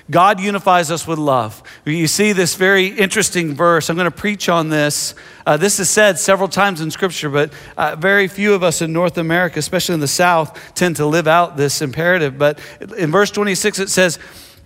God 0.09 0.39
unifies 0.39 0.91
us 0.91 1.07
with 1.07 1.19
love. 1.19 1.61
You 1.85 2.07
see 2.07 2.33
this 2.33 2.55
very 2.55 2.87
interesting 2.87 3.53
verse. 3.53 3.89
I'm 3.89 3.95
going 3.95 4.09
to 4.09 4.15
preach 4.15 4.49
on 4.49 4.69
this. 4.69 5.15
Uh, 5.45 5.57
this 5.57 5.79
is 5.79 5.89
said 5.89 6.19
several 6.19 6.49
times 6.49 6.81
in 6.81 6.91
Scripture, 6.91 7.29
but 7.29 7.53
uh, 7.77 7.95
very 7.95 8.27
few 8.27 8.53
of 8.53 8.63
us 8.63 8.81
in 8.81 8.91
North 8.91 9.17
America, 9.17 9.59
especially 9.59 9.93
in 9.93 9.99
the 9.99 10.07
South, 10.07 10.57
tend 10.75 10.95
to 10.97 11.05
live 11.05 11.27
out 11.27 11.55
this 11.55 11.81
imperative. 11.81 12.37
But 12.37 12.59
in 12.97 13.11
verse 13.11 13.31
26, 13.31 13.79
it 13.79 13.89
says, 13.89 14.19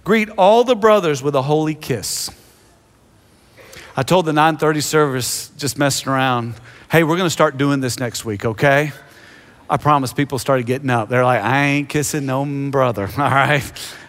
Greet 0.04 0.30
all 0.38 0.64
the 0.64 0.76
brothers 0.76 1.22
with 1.22 1.36
a 1.36 1.42
holy 1.42 1.76
kiss. 1.76 2.30
I 3.98 4.04
told 4.04 4.26
the 4.26 4.34
930 4.34 4.82
service, 4.82 5.50
just 5.58 5.78
messing 5.78 6.12
around, 6.12 6.54
hey, 6.92 7.04
we're 7.04 7.18
going 7.18 7.28
to 7.28 7.32
start 7.32 7.58
doing 7.58 7.80
this 7.80 8.00
next 8.00 8.26
week, 8.26 8.46
okay? 8.46 8.92
I 9.70 9.78
promise 9.78 10.14
people 10.14 10.38
started 10.38 10.66
getting 10.66 10.90
up. 10.90 11.10
They're 11.10 11.24
like, 11.24 11.42
I 11.42 11.66
ain't 11.66 11.90
kissing 11.90 12.26
no 12.26 12.46
brother, 12.70 13.10
all 13.18 13.30
right? 13.30 13.64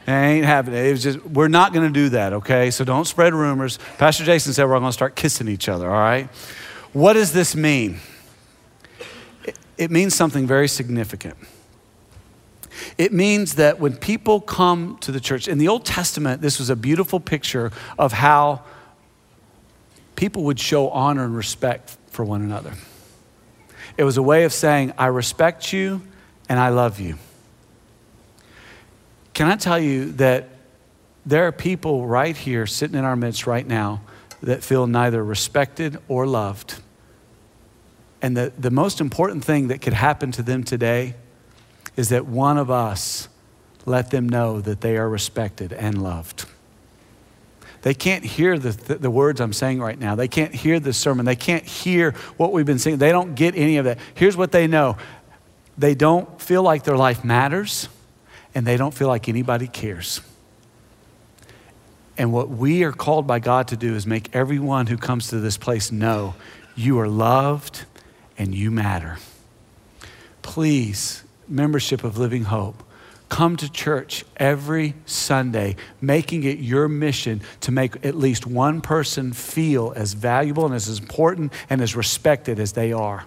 It 0.06 0.10
ain't 0.10 0.44
happening. 0.44 0.84
It 0.84 0.90
was 0.92 1.02
just, 1.02 1.24
we're 1.24 1.48
not 1.48 1.72
going 1.72 1.86
to 1.86 1.92
do 1.92 2.10
that, 2.10 2.32
okay? 2.34 2.70
So 2.70 2.84
don't 2.84 3.06
spread 3.06 3.34
rumors. 3.34 3.78
Pastor 3.98 4.24
Jason 4.24 4.52
said 4.52 4.64
we're 4.64 4.78
going 4.78 4.88
to 4.88 4.92
start 4.92 5.16
kissing 5.16 5.48
each 5.48 5.68
other, 5.68 5.90
all 5.90 5.98
right? 5.98 6.28
What 6.92 7.14
does 7.14 7.32
this 7.32 7.56
mean? 7.56 8.00
It, 9.44 9.58
it 9.78 9.90
means 9.90 10.14
something 10.14 10.46
very 10.46 10.68
significant. 10.68 11.36
It 12.98 13.12
means 13.12 13.54
that 13.54 13.80
when 13.80 13.96
people 13.96 14.40
come 14.40 14.98
to 15.00 15.10
the 15.10 15.20
church, 15.20 15.48
in 15.48 15.58
the 15.58 15.68
Old 15.68 15.84
Testament, 15.84 16.42
this 16.42 16.58
was 16.58 16.70
a 16.70 16.76
beautiful 16.76 17.20
picture 17.20 17.72
of 17.98 18.12
how 18.12 18.62
people 20.14 20.44
would 20.44 20.60
show 20.60 20.90
honor 20.90 21.24
and 21.24 21.36
respect 21.36 21.96
for 22.10 22.24
one 22.24 22.42
another. 22.42 22.72
It 23.96 24.04
was 24.04 24.16
a 24.16 24.22
way 24.22 24.44
of 24.44 24.52
saying, 24.52 24.92
I 24.98 25.06
respect 25.06 25.72
you 25.72 26.02
and 26.48 26.58
I 26.58 26.68
love 26.68 27.00
you. 27.00 27.16
Can 29.34 29.48
I 29.48 29.56
tell 29.56 29.78
you 29.78 30.12
that 30.12 30.48
there 31.24 31.46
are 31.46 31.52
people 31.52 32.06
right 32.06 32.36
here 32.36 32.66
sitting 32.66 32.96
in 32.96 33.04
our 33.04 33.16
midst 33.16 33.46
right 33.46 33.66
now 33.66 34.02
that 34.42 34.62
feel 34.62 34.86
neither 34.86 35.24
respected 35.24 35.98
or 36.08 36.26
loved? 36.26 36.80
And 38.22 38.36
the, 38.36 38.52
the 38.58 38.70
most 38.70 39.00
important 39.00 39.44
thing 39.44 39.68
that 39.68 39.80
could 39.80 39.92
happen 39.92 40.32
to 40.32 40.42
them 40.42 40.64
today 40.64 41.14
is 41.96 42.10
that 42.10 42.26
one 42.26 42.58
of 42.58 42.70
us 42.70 43.28
let 43.84 44.10
them 44.10 44.28
know 44.28 44.60
that 44.60 44.80
they 44.80 44.96
are 44.96 45.08
respected 45.08 45.72
and 45.72 46.02
loved. 46.02 46.46
They 47.86 47.94
can't 47.94 48.24
hear 48.24 48.58
the, 48.58 48.96
the, 48.96 49.08
words 49.08 49.40
I'm 49.40 49.52
saying 49.52 49.80
right 49.80 49.96
now. 49.96 50.16
They 50.16 50.26
can't 50.26 50.52
hear 50.52 50.80
the 50.80 50.92
sermon. 50.92 51.24
They 51.24 51.36
can't 51.36 51.62
hear 51.62 52.16
what 52.36 52.52
we've 52.52 52.66
been 52.66 52.80
saying. 52.80 52.98
They 52.98 53.12
don't 53.12 53.36
get 53.36 53.54
any 53.54 53.76
of 53.76 53.84
that. 53.84 54.00
Here's 54.14 54.36
what 54.36 54.50
they 54.50 54.66
know 54.66 54.96
they 55.78 55.94
don't 55.94 56.42
feel 56.42 56.64
like 56.64 56.82
their 56.82 56.96
life 56.96 57.24
matters, 57.24 57.88
and 58.56 58.66
they 58.66 58.76
don't 58.76 58.92
feel 58.92 59.06
like 59.06 59.28
anybody 59.28 59.68
cares. 59.68 60.20
And 62.18 62.32
what 62.32 62.48
we 62.48 62.82
are 62.82 62.90
called 62.90 63.28
by 63.28 63.38
God 63.38 63.68
to 63.68 63.76
do 63.76 63.94
is 63.94 64.04
make 64.04 64.34
everyone 64.34 64.88
who 64.88 64.96
comes 64.96 65.28
to 65.28 65.38
this 65.38 65.56
place 65.56 65.92
know 65.92 66.34
you 66.74 66.98
are 66.98 67.06
loved 67.06 67.84
and 68.36 68.52
you 68.52 68.72
matter. 68.72 69.18
Please, 70.42 71.22
membership 71.46 72.02
of 72.02 72.18
Living 72.18 72.46
Hope, 72.46 72.82
Come 73.28 73.56
to 73.56 73.70
church 73.70 74.24
every 74.36 74.94
Sunday, 75.04 75.76
making 76.00 76.44
it 76.44 76.58
your 76.58 76.88
mission 76.88 77.42
to 77.62 77.72
make 77.72 78.06
at 78.06 78.14
least 78.14 78.46
one 78.46 78.80
person 78.80 79.32
feel 79.32 79.92
as 79.96 80.12
valuable 80.12 80.64
and 80.64 80.74
as 80.74 80.98
important 80.98 81.52
and 81.68 81.80
as 81.80 81.96
respected 81.96 82.60
as 82.60 82.72
they 82.72 82.92
are. 82.92 83.26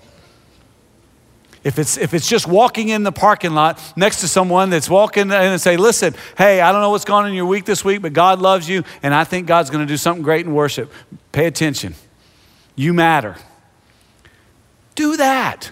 If 1.62 1.78
it's, 1.78 1.98
if 1.98 2.14
it's 2.14 2.30
just 2.30 2.48
walking 2.48 2.88
in 2.88 3.04
the 3.04 3.12
parking 3.12 3.54
lot 3.54 3.82
next 3.98 4.22
to 4.22 4.30
someone 4.30 4.70
that's 4.70 4.90
walking 4.90 5.24
in 5.24 5.32
and 5.34 5.60
say, 5.60 5.76
listen, 5.76 6.16
hey, 6.38 6.62
I 6.62 6.72
don't 6.72 6.80
know 6.80 6.92
what's 6.92 7.04
going 7.04 7.26
on 7.26 7.30
in 7.30 7.36
your 7.36 7.48
week 7.48 7.66
this 7.66 7.84
week, 7.84 8.02
but 8.02 8.14
God 8.14 8.40
loves 8.40 8.70
you, 8.70 8.86
and 9.04 9.14
I 9.14 9.26
think 9.26 9.48
God's 9.48 9.70
going 9.70 9.86
to 9.86 9.92
do 9.92 9.98
something 9.98 10.24
great 10.24 10.46
in 10.46 10.54
worship. 10.54 10.90
Pay 11.34 11.46
attention. 11.46 11.96
You 12.76 12.94
matter. 12.94 13.36
Do 14.96 15.18
that. 15.18 15.72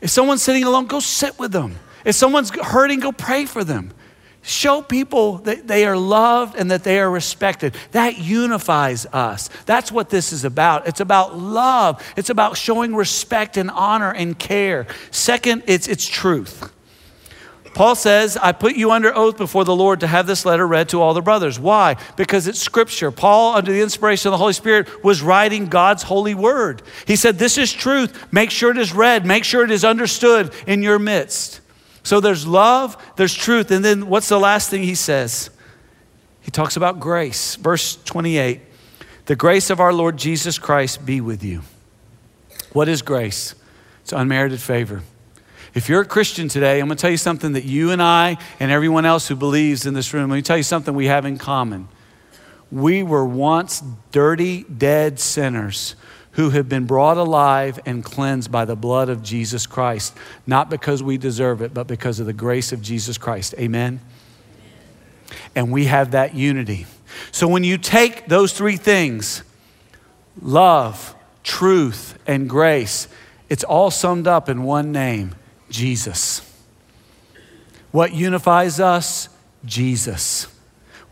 If 0.00 0.10
someone's 0.10 0.42
sitting 0.42 0.64
alone, 0.64 0.86
go 0.86 0.98
sit 0.98 1.38
with 1.38 1.52
them. 1.52 1.76
If 2.04 2.14
someone's 2.14 2.50
hurting, 2.50 3.00
go 3.00 3.12
pray 3.12 3.46
for 3.46 3.64
them. 3.64 3.92
Show 4.44 4.82
people 4.82 5.38
that 5.38 5.68
they 5.68 5.86
are 5.86 5.96
loved 5.96 6.56
and 6.56 6.72
that 6.72 6.82
they 6.82 6.98
are 6.98 7.08
respected. 7.08 7.76
That 7.92 8.18
unifies 8.18 9.06
us. 9.06 9.48
That's 9.66 9.92
what 9.92 10.10
this 10.10 10.32
is 10.32 10.44
about. 10.44 10.88
It's 10.88 10.98
about 10.98 11.38
love, 11.38 12.02
it's 12.16 12.30
about 12.30 12.56
showing 12.56 12.94
respect 12.94 13.56
and 13.56 13.70
honor 13.70 14.12
and 14.12 14.36
care. 14.36 14.88
Second, 15.12 15.62
it's, 15.66 15.86
it's 15.86 16.06
truth. 16.06 16.72
Paul 17.74 17.94
says, 17.94 18.36
I 18.36 18.52
put 18.52 18.76
you 18.76 18.90
under 18.90 19.16
oath 19.16 19.38
before 19.38 19.64
the 19.64 19.74
Lord 19.74 20.00
to 20.00 20.06
have 20.06 20.26
this 20.26 20.44
letter 20.44 20.66
read 20.66 20.90
to 20.90 21.00
all 21.00 21.14
the 21.14 21.22
brothers. 21.22 21.58
Why? 21.58 21.96
Because 22.16 22.46
it's 22.46 22.58
scripture. 22.58 23.10
Paul, 23.10 23.54
under 23.54 23.72
the 23.72 23.80
inspiration 23.80 24.28
of 24.28 24.32
the 24.32 24.38
Holy 24.38 24.52
Spirit, 24.52 25.02
was 25.02 25.22
writing 25.22 25.66
God's 25.66 26.02
holy 26.02 26.34
word. 26.34 26.82
He 27.06 27.16
said, 27.16 27.38
This 27.38 27.56
is 27.56 27.72
truth. 27.72 28.30
Make 28.30 28.50
sure 28.50 28.72
it 28.72 28.76
is 28.76 28.92
read, 28.92 29.24
make 29.24 29.44
sure 29.44 29.64
it 29.64 29.70
is 29.70 29.84
understood 29.84 30.52
in 30.66 30.82
your 30.82 30.98
midst. 30.98 31.61
So 32.02 32.20
there's 32.20 32.46
love, 32.46 32.96
there's 33.16 33.34
truth. 33.34 33.70
And 33.70 33.84
then 33.84 34.08
what's 34.08 34.28
the 34.28 34.40
last 34.40 34.70
thing 34.70 34.82
he 34.82 34.94
says? 34.94 35.50
He 36.40 36.50
talks 36.50 36.76
about 36.76 37.00
grace. 37.00 37.56
Verse 37.56 37.96
28 38.04 38.60
The 39.26 39.36
grace 39.36 39.70
of 39.70 39.80
our 39.80 39.92
Lord 39.92 40.16
Jesus 40.16 40.58
Christ 40.58 41.06
be 41.06 41.20
with 41.20 41.44
you. 41.44 41.62
What 42.72 42.88
is 42.88 43.02
grace? 43.02 43.54
It's 44.02 44.12
unmerited 44.12 44.60
favor. 44.60 45.02
If 45.74 45.88
you're 45.88 46.02
a 46.02 46.06
Christian 46.06 46.48
today, 46.48 46.80
I'm 46.80 46.86
going 46.86 46.96
to 46.96 47.00
tell 47.00 47.10
you 47.10 47.16
something 47.16 47.52
that 47.52 47.64
you 47.64 47.92
and 47.92 48.02
I 48.02 48.36
and 48.60 48.70
everyone 48.70 49.06
else 49.06 49.28
who 49.28 49.36
believes 49.36 49.86
in 49.86 49.94
this 49.94 50.12
room, 50.12 50.28
let 50.28 50.36
me 50.36 50.42
tell 50.42 50.56
you 50.56 50.62
something 50.62 50.94
we 50.94 51.06
have 51.06 51.24
in 51.24 51.38
common. 51.38 51.88
We 52.70 53.02
were 53.02 53.24
once 53.24 53.82
dirty, 54.10 54.64
dead 54.64 55.18
sinners 55.18 55.94
who 56.32 56.50
have 56.50 56.68
been 56.68 56.86
brought 56.86 57.16
alive 57.16 57.78
and 57.84 58.04
cleansed 58.04 58.50
by 58.50 58.64
the 58.64 58.76
blood 58.76 59.08
of 59.08 59.22
Jesus 59.22 59.66
Christ, 59.66 60.16
not 60.46 60.70
because 60.70 61.02
we 61.02 61.18
deserve 61.18 61.60
it, 61.62 61.74
but 61.74 61.86
because 61.86 62.20
of 62.20 62.26
the 62.26 62.32
grace 62.32 62.72
of 62.72 62.80
Jesus 62.82 63.18
Christ. 63.18 63.54
Amen? 63.58 64.00
And 65.54 65.70
we 65.70 65.86
have 65.86 66.12
that 66.12 66.34
unity. 66.34 66.86
So 67.30 67.48
when 67.48 67.64
you 67.64 67.78
take 67.78 68.28
those 68.28 68.52
three 68.52 68.76
things 68.76 69.42
love, 70.40 71.14
truth, 71.42 72.18
and 72.26 72.48
grace 72.48 73.08
it's 73.52 73.64
all 73.64 73.90
summed 73.90 74.26
up 74.26 74.48
in 74.48 74.62
one 74.62 74.92
name 74.92 75.34
Jesus. 75.68 76.40
What 77.90 78.14
unifies 78.14 78.80
us? 78.80 79.28
Jesus. 79.66 80.46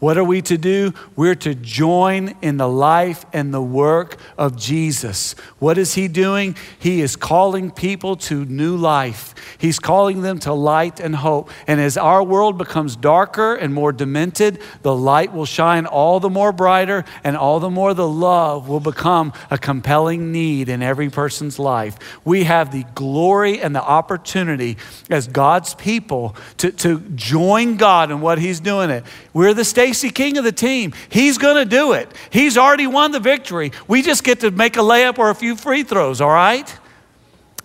What 0.01 0.17
are 0.17 0.25
we 0.25 0.41
to 0.43 0.57
do? 0.57 0.95
We're 1.15 1.35
to 1.37 1.55
join 1.55 2.35
in 2.41 2.57
the 2.57 2.69
life 2.69 3.27
and 3.35 3.53
the 3.53 3.61
work 3.61 4.17
of 4.39 4.57
Jesus. 4.57 5.35
What 5.59 5.77
is 5.77 5.93
He 5.93 6.09
doing? 6.09 6.57
He 6.79 7.03
is 7.03 7.17
calling 7.17 7.71
people 7.71 8.17
to 8.17 8.47
new 8.47 8.77
life. 8.77 9.35
He's 9.59 9.79
calling 9.79 10.23
them 10.23 10.39
to 10.41 10.55
light 10.55 11.01
and 11.01 11.15
hope. 11.15 11.51
And 11.67 11.83
as 11.83 11.99
our 11.99 12.23
world 12.23 12.57
becomes 12.57 12.97
darker 12.97 13.55
and 13.55 13.75
more 13.75 13.93
demented, 13.93 14.63
the 14.81 14.97
light 14.97 15.35
will 15.35 15.45
shine 15.45 15.85
all 15.85 16.19
the 16.19 16.31
more 16.31 16.53
brighter, 16.53 17.05
and 17.23 17.37
all 17.37 17.61
the 17.61 17.71
more 17.71 17.93
the 17.93 18.09
love 18.09 18.71
will 18.71 18.81
become 18.81 19.35
a 19.51 19.59
compelling 19.59 20.33
need 20.33 20.71
in 20.71 20.83
every 20.83 21.11
person's 21.11 21.59
life. 21.59 21.99
We 22.25 22.45
have 22.45 22.73
the 22.73 22.85
glory 22.95 23.61
and 23.61 23.77
the 23.77 23.83
opportunity 23.83 24.79
as 25.11 25.29
God's 25.29 25.75
people 25.75 26.37
to, 26.57 26.73
to 26.73 27.01
join 27.15 27.77
God 27.77 28.11
in 28.11 28.23
what 28.23 28.39
He's 28.39 28.61
doing 28.61 28.89
it. 28.89 29.05
We're 29.35 29.53
the 29.53 29.65
state 29.65 29.90
Stacey 29.93 30.11
King 30.11 30.39
of 30.39 30.45
the 30.45 30.53
team. 30.53 30.93
He's 31.09 31.37
going 31.37 31.57
to 31.57 31.65
do 31.65 31.93
it. 31.93 32.09
He's 32.31 32.57
already 32.57 32.87
won 32.87 33.11
the 33.11 33.19
victory. 33.19 33.73
We 33.89 34.03
just 34.03 34.23
get 34.23 34.41
to 34.41 34.51
make 34.53 34.77
a 34.77 34.81
layup 34.81 35.19
or 35.19 35.31
a 35.31 35.35
few 35.35 35.57
free 35.57 35.83
throws, 35.83 36.21
all 36.21 36.31
right? 36.31 36.73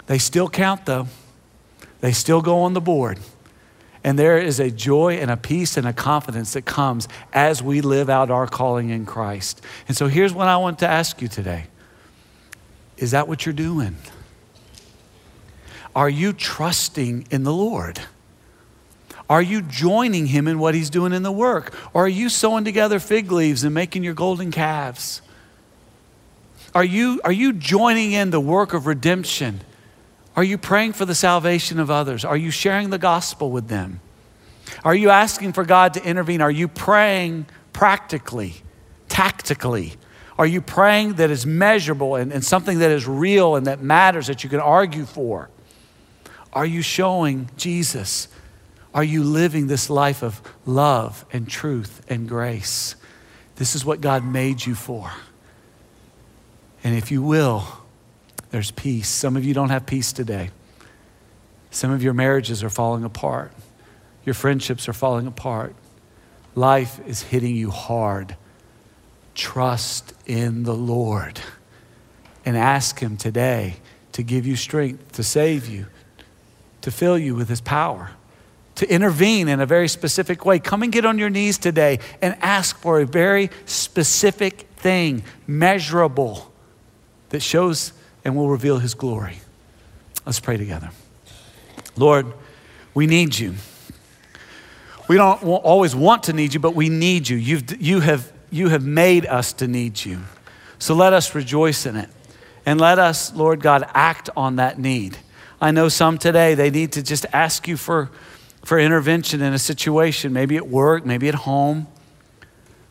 They 0.07 0.17
still 0.17 0.49
count, 0.49 0.85
though. 0.85 1.07
They 2.01 2.11
still 2.13 2.41
go 2.41 2.61
on 2.61 2.73
the 2.73 2.81
board. 2.81 3.19
And 4.03 4.17
there 4.17 4.39
is 4.39 4.59
a 4.59 4.71
joy 4.71 5.17
and 5.17 5.29
a 5.29 5.37
peace 5.37 5.77
and 5.77 5.87
a 5.87 5.93
confidence 5.93 6.53
that 6.53 6.63
comes 6.63 7.07
as 7.31 7.61
we 7.61 7.81
live 7.81 8.09
out 8.09 8.31
our 8.31 8.47
calling 8.47 8.89
in 8.89 9.05
Christ. 9.05 9.61
And 9.87 9.95
so 9.95 10.07
here's 10.07 10.33
what 10.33 10.47
I 10.47 10.57
want 10.57 10.79
to 10.79 10.87
ask 10.87 11.21
you 11.21 11.27
today 11.27 11.67
Is 12.97 13.11
that 13.11 13.27
what 13.27 13.45
you're 13.45 13.53
doing? 13.53 13.97
Are 15.95 16.09
you 16.09 16.33
trusting 16.33 17.27
in 17.29 17.43
the 17.43 17.53
Lord? 17.53 18.01
Are 19.29 19.41
you 19.41 19.61
joining 19.61 20.27
him 20.27 20.47
in 20.47 20.59
what 20.59 20.75
he's 20.75 20.89
doing 20.89 21.13
in 21.13 21.23
the 21.23 21.31
work? 21.31 21.73
Or 21.93 22.05
are 22.05 22.09
you 22.09 22.29
sewing 22.29 22.63
together 22.63 22.99
fig 22.99 23.31
leaves 23.31 23.63
and 23.63 23.73
making 23.73 24.03
your 24.03 24.13
golden 24.13 24.51
calves? 24.51 25.21
Are 26.75 26.83
you, 26.83 27.21
are 27.23 27.31
you 27.31 27.53
joining 27.53 28.11
in 28.11 28.29
the 28.29 28.39
work 28.39 28.73
of 28.73 28.85
redemption? 28.85 29.61
Are 30.35 30.43
you 30.43 30.57
praying 30.57 30.93
for 30.93 31.05
the 31.05 31.15
salvation 31.15 31.79
of 31.79 31.89
others? 31.89 32.25
Are 32.25 32.37
you 32.37 32.51
sharing 32.51 32.89
the 32.89 32.97
gospel 32.97 33.49
with 33.49 33.67
them? 33.67 34.01
Are 34.83 34.95
you 34.95 35.09
asking 35.09 35.53
for 35.53 35.63
God 35.63 35.93
to 35.93 36.03
intervene? 36.03 36.41
Are 36.41 36.51
you 36.51 36.67
praying 36.67 37.45
practically, 37.73 38.55
tactically? 39.07 39.93
Are 40.37 40.45
you 40.45 40.61
praying 40.61 41.13
that 41.13 41.31
is 41.31 41.45
measurable 41.45 42.15
and, 42.15 42.33
and 42.33 42.43
something 42.43 42.79
that 42.79 42.91
is 42.91 43.07
real 43.07 43.55
and 43.55 43.67
that 43.67 43.81
matters 43.81 44.27
that 44.27 44.43
you 44.43 44.49
can 44.49 44.59
argue 44.59 45.05
for? 45.05 45.49
Are 46.51 46.65
you 46.65 46.81
showing 46.81 47.49
Jesus? 47.55 48.27
Are 48.95 49.03
you 49.03 49.25
living 49.25 49.67
this 49.67 49.89
life 49.89 50.23
of 50.23 50.41
love 50.65 51.25
and 51.33 51.49
truth 51.49 52.01
and 52.07 52.29
grace? 52.29 52.95
This 53.57 53.75
is 53.75 53.83
what 53.83 53.99
God 53.99 54.23
made 54.23 54.65
you 54.65 54.73
for. 54.73 55.11
And 56.81 56.95
if 56.95 57.11
you 57.11 57.21
will, 57.21 57.67
there's 58.51 58.71
peace. 58.71 59.09
Some 59.09 59.35
of 59.35 59.43
you 59.43 59.53
don't 59.53 59.69
have 59.69 59.85
peace 59.85 60.13
today. 60.13 60.49
Some 61.71 61.91
of 61.91 62.03
your 62.03 62.13
marriages 62.13 62.63
are 62.63 62.69
falling 62.69 63.03
apart. 63.03 63.51
Your 64.23 64.33
friendships 64.33 64.87
are 64.87 64.93
falling 64.93 65.27
apart. 65.27 65.75
Life 66.55 67.01
is 67.05 67.21
hitting 67.21 67.53
you 67.53 67.71
hard. 67.71 68.37
Trust 69.33 70.13
in 70.25 70.63
the 70.63 70.73
Lord 70.73 71.41
and 72.45 72.55
ask 72.55 72.99
Him 72.99 73.17
today 73.17 73.75
to 74.13 74.23
give 74.23 74.47
you 74.47 74.55
strength, 74.55 75.11
to 75.13 75.23
save 75.23 75.67
you, 75.67 75.87
to 76.79 76.91
fill 76.91 77.17
you 77.17 77.35
with 77.35 77.49
His 77.49 77.59
power 77.59 78.11
to 78.75 78.89
intervene 78.89 79.47
in 79.47 79.59
a 79.61 79.65
very 79.65 79.87
specific 79.87 80.45
way. 80.45 80.59
Come 80.59 80.83
and 80.83 80.91
get 80.91 81.05
on 81.05 81.17
your 81.17 81.29
knees 81.29 81.57
today 81.57 81.99
and 82.21 82.35
ask 82.41 82.77
for 82.77 82.99
a 82.99 83.05
very 83.05 83.49
specific 83.65 84.67
thing, 84.75 85.23
measurable, 85.47 86.51
that 87.29 87.41
shows 87.41 87.93
and 88.23 88.35
will 88.35 88.49
reveal 88.49 88.79
His 88.79 88.93
glory. 88.93 89.37
Let's 90.25 90.39
pray 90.39 90.57
together. 90.57 90.91
Lord, 91.95 92.27
we 92.93 93.07
need 93.07 93.37
you. 93.37 93.55
We 95.07 95.17
don't 95.17 95.43
always 95.43 95.95
want 95.95 96.23
to 96.23 96.33
need 96.33 96.53
you, 96.53 96.59
but 96.59 96.75
we 96.75 96.89
need 96.89 97.29
you. 97.29 97.37
You've, 97.37 97.81
you, 97.81 97.99
have, 97.99 98.31
you 98.49 98.69
have 98.69 98.85
made 98.85 99.25
us 99.25 99.53
to 99.53 99.67
need 99.67 100.03
you. 100.03 100.21
So 100.79 100.95
let 100.95 101.13
us 101.13 101.35
rejoice 101.35 101.85
in 101.85 101.95
it. 101.95 102.09
And 102.65 102.81
let 102.81 102.97
us, 102.97 103.33
Lord 103.33 103.61
God, 103.61 103.87
act 103.93 104.29
on 104.35 104.55
that 104.55 104.79
need. 104.79 105.17
I 105.61 105.71
know 105.71 105.87
some 105.89 106.17
today, 106.17 106.55
they 106.55 106.71
need 106.71 106.91
to 106.93 107.03
just 107.03 107.25
ask 107.31 107.67
you 107.67 107.77
for 107.77 108.09
for 108.65 108.79
intervention 108.79 109.41
in 109.41 109.53
a 109.53 109.59
situation, 109.59 110.33
maybe 110.33 110.57
at 110.57 110.67
work, 110.67 111.05
maybe 111.05 111.29
at 111.29 111.35
home. 111.35 111.87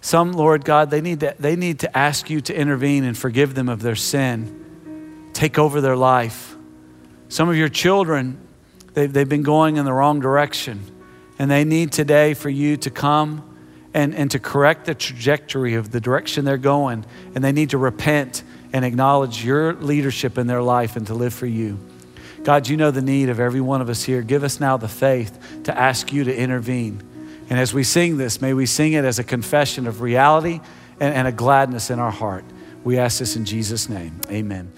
Some, 0.01 0.33
Lord 0.33 0.65
God, 0.65 0.91
they 0.91 1.01
need 1.01 1.21
to, 1.21 1.35
they 1.39 1.57
need 1.57 1.81
to 1.81 1.99
ask 1.99 2.31
you 2.31 2.41
to 2.43 2.55
intervene 2.55 3.03
and 3.03 3.19
forgive 3.19 3.55
them 3.55 3.69
of 3.69 3.83
their 3.83 3.97
sin, 3.97 5.31
take 5.33 5.59
over 5.59 5.81
their 5.81 5.97
life. 5.97 6.55
Some 7.29 7.49
of 7.49 7.57
your 7.57 7.69
children, 7.69 8.39
they've, 8.93 9.13
they've 9.13 9.29
been 9.29 9.43
going 9.43 9.77
in 9.77 9.85
the 9.85 9.93
wrong 9.93 10.21
direction, 10.21 10.81
and 11.41 11.51
they 11.51 11.65
need 11.65 11.91
today 11.91 12.35
for 12.35 12.51
you 12.51 12.77
to 12.77 12.91
come 12.91 13.43
and, 13.93 14.15
and 14.15 14.31
to 14.31 14.39
correct 14.39 14.85
the 14.85 14.95
trajectory 14.95 15.75
of 15.75 15.91
the 15.91 16.01
direction 16.01 16.45
they're 16.45 16.57
going, 16.57 17.05
and 17.35 17.43
they 17.43 17.53
need 17.53 17.71
to 17.71 17.79
repent 17.79 18.45
and 18.73 18.85
acknowledge 18.85 19.45
your 19.45 19.73
leadership 19.73 20.39
in 20.39 20.47
their 20.47 20.63
life 20.63 20.95
and 20.95 21.09
to 21.09 21.15
live 21.15 21.35
for 21.35 21.47
you. 21.47 21.79
God, 22.44 22.68
you 22.68 22.76
know 22.76 22.90
the 22.90 23.02
need 23.02 23.30
of 23.30 23.40
every 23.40 23.62
one 23.62 23.80
of 23.80 23.88
us 23.88 24.04
here. 24.04 24.20
Give 24.22 24.44
us 24.44 24.61
now 24.61 24.76
the 24.76 24.88
faith 24.88 25.62
to 25.64 25.76
ask 25.76 26.12
you 26.12 26.24
to 26.24 26.35
intervene. 26.35 27.02
And 27.48 27.59
as 27.59 27.74
we 27.74 27.85
sing 27.85 28.18
this, 28.18 28.40
may 28.40 28.52
we 28.52 28.66
sing 28.66 28.92
it 28.92 29.04
as 29.04 29.18
a 29.18 29.24
confession 29.24 29.87
of 29.87 30.02
reality 30.02 30.61
and, 31.00 31.14
and 31.14 31.26
a 31.26 31.33
gladness 31.33 31.90
in 31.90 31.98
our 31.98 32.11
heart. 32.11 32.44
We 32.85 32.98
ask 32.98 33.18
this 33.18 33.35
in 33.35 33.46
Jesus' 33.46 33.88
name. 33.88 34.20
Amen. 34.30 34.72